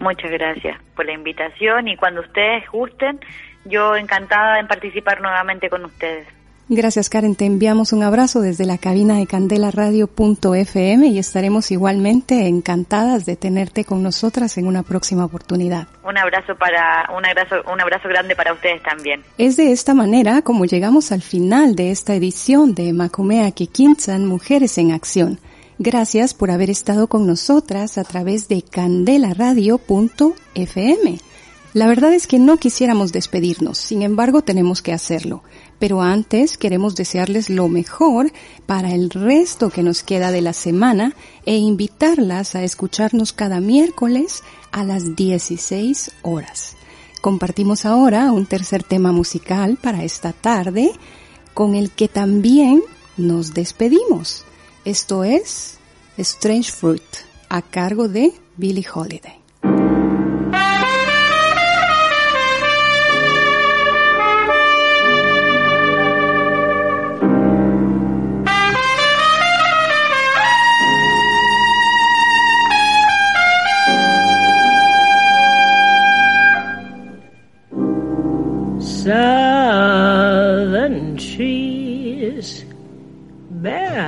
Muchas 0.00 0.30
gracias 0.32 0.78
por 0.94 1.06
la 1.06 1.12
invitación 1.12 1.88
y 1.88 1.96
cuando 1.96 2.20
ustedes 2.20 2.68
gusten, 2.70 3.20
yo 3.64 3.96
encantada 3.96 4.60
en 4.60 4.68
participar 4.68 5.22
nuevamente 5.22 5.70
con 5.70 5.82
ustedes. 5.82 6.26
Gracias 6.68 7.10
Karen, 7.10 7.34
te 7.34 7.44
enviamos 7.44 7.92
un 7.92 8.02
abrazo 8.02 8.40
desde 8.40 8.64
la 8.64 8.78
cabina 8.78 9.18
de 9.18 9.26
candelaradio.fm 9.26 11.08
y 11.08 11.18
estaremos 11.18 11.70
igualmente 11.70 12.46
encantadas 12.46 13.26
de 13.26 13.36
tenerte 13.36 13.84
con 13.84 14.02
nosotras 14.02 14.56
en 14.56 14.66
una 14.66 14.82
próxima 14.82 15.26
oportunidad. 15.26 15.88
Un 16.02 16.16
abrazo 16.16 16.56
para 16.56 17.06
un 17.14 17.26
abrazo 17.26 17.56
un 17.70 17.82
abrazo 17.82 18.08
grande 18.08 18.34
para 18.34 18.54
ustedes 18.54 18.82
también. 18.82 19.22
Es 19.36 19.58
de 19.58 19.72
esta 19.72 19.92
manera 19.92 20.40
como 20.40 20.64
llegamos 20.64 21.12
al 21.12 21.20
final 21.20 21.76
de 21.76 21.90
esta 21.90 22.14
edición 22.14 22.74
de 22.74 22.94
Macumea 22.94 23.50
Kikinsan 23.50 24.24
Mujeres 24.24 24.78
en 24.78 24.92
Acción. 24.92 25.38
Gracias 25.78 26.32
por 26.32 26.50
haber 26.50 26.70
estado 26.70 27.08
con 27.08 27.26
nosotras 27.26 27.98
a 27.98 28.04
través 28.04 28.48
de 28.48 28.62
candelaradio.fm. 28.62 31.18
La 31.74 31.88
verdad 31.88 32.14
es 32.14 32.28
que 32.28 32.38
no 32.38 32.56
quisiéramos 32.56 33.10
despedirnos, 33.10 33.78
sin 33.78 34.02
embargo 34.02 34.42
tenemos 34.42 34.80
que 34.80 34.92
hacerlo. 34.92 35.42
Pero 35.80 36.02
antes 36.02 36.56
queremos 36.56 36.94
desearles 36.94 37.50
lo 37.50 37.68
mejor 37.68 38.32
para 38.64 38.92
el 38.94 39.10
resto 39.10 39.70
que 39.70 39.82
nos 39.82 40.04
queda 40.04 40.30
de 40.30 40.40
la 40.40 40.52
semana 40.52 41.16
e 41.44 41.56
invitarlas 41.56 42.54
a 42.54 42.62
escucharnos 42.62 43.32
cada 43.32 43.58
miércoles 43.58 44.44
a 44.70 44.84
las 44.84 45.16
16 45.16 46.12
horas. 46.22 46.76
Compartimos 47.20 47.84
ahora 47.84 48.30
un 48.30 48.46
tercer 48.46 48.84
tema 48.84 49.10
musical 49.10 49.76
para 49.76 50.04
esta 50.04 50.32
tarde 50.32 50.92
con 51.54 51.74
el 51.74 51.90
que 51.90 52.06
también 52.06 52.84
nos 53.16 53.52
despedimos. 53.52 54.44
Esto 54.84 55.24
es 55.24 55.78
Strange 56.18 56.70
Fruit 56.70 57.02
a 57.48 57.62
cargo 57.62 58.06
de 58.06 58.32
Billie 58.56 58.86
Holiday. 58.94 59.43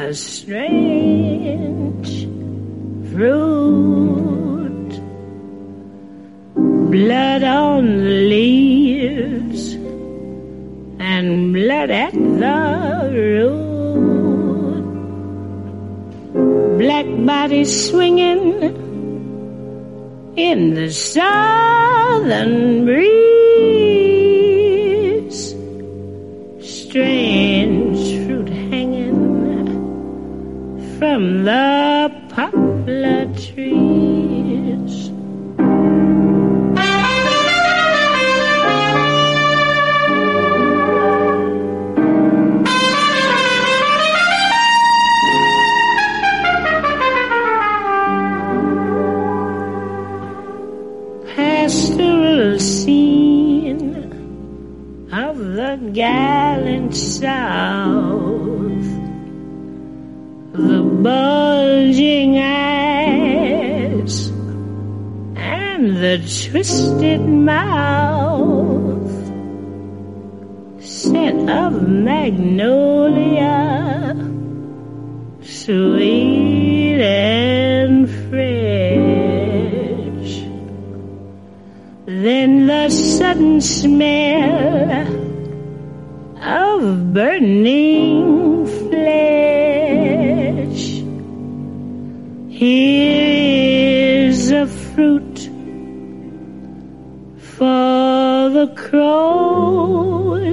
Bear 0.06 0.14
strange 0.14 2.08
fruit, 3.10 4.90
blood 6.90 7.42
on 7.42 7.84
the 7.98 8.20
leaves 8.30 9.74
and 11.00 11.52
blood 11.52 11.90
at 11.90 12.12
the 12.12 13.10
root, 13.12 14.84
black 16.78 17.06
bodies 17.26 17.90
swinging 17.90 18.62
in 20.36 20.74
the 20.74 20.90
southern 20.90 22.54
breeze. 22.84 23.85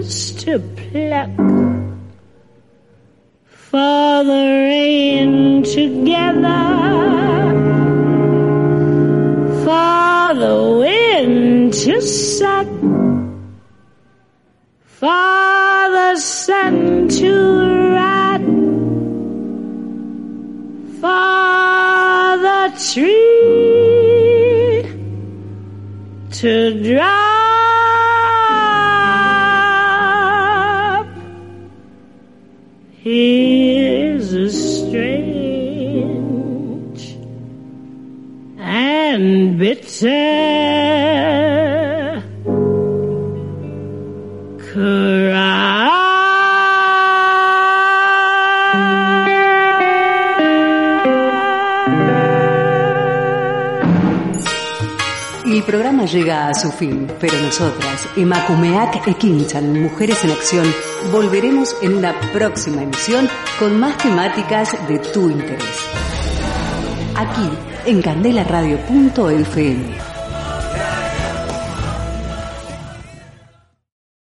Crows 0.04 0.32
to 0.44 0.60
pluck, 0.60 1.30
for 3.46 4.24
the 4.24 4.46
rain 4.70 5.64
together. 5.64 6.62
For 9.64 10.34
the 10.36 10.58
wind 10.80 11.74
to 11.74 12.02
suck, 12.02 12.68
for 14.86 15.90
the 15.98 16.16
sun 16.18 17.08
to 17.08 17.34
rot, 17.96 18.42
for 21.00 22.38
the 22.46 22.62
tree 22.92 23.24
to 26.32 26.52
drop. 26.84 27.33
Here's 33.04 34.32
a 34.32 34.50
strange 34.50 35.18
and 38.58 39.60
bitter 39.60 40.53
Llega 56.12 56.50
a 56.50 56.54
su 56.54 56.70
fin, 56.70 57.10
pero 57.20 57.40
nosotras, 57.40 58.08
Emakumeak 58.18 59.08
e 59.08 59.14
Kinchan, 59.14 59.82
Mujeres 59.82 60.22
en 60.26 60.32
Acción, 60.32 60.66
volveremos 61.14 61.74
en 61.82 61.96
una 61.96 62.14
próxima 62.34 62.84
emisión 62.84 63.30
con 63.58 63.80
más 63.80 63.98
temáticas 63.98 64.76
de 64.88 65.00
tu 65.00 65.30
interés. 65.30 65.64
Aquí, 67.16 67.50
en 67.86 68.02
candelaradio.fm. 68.02 70.13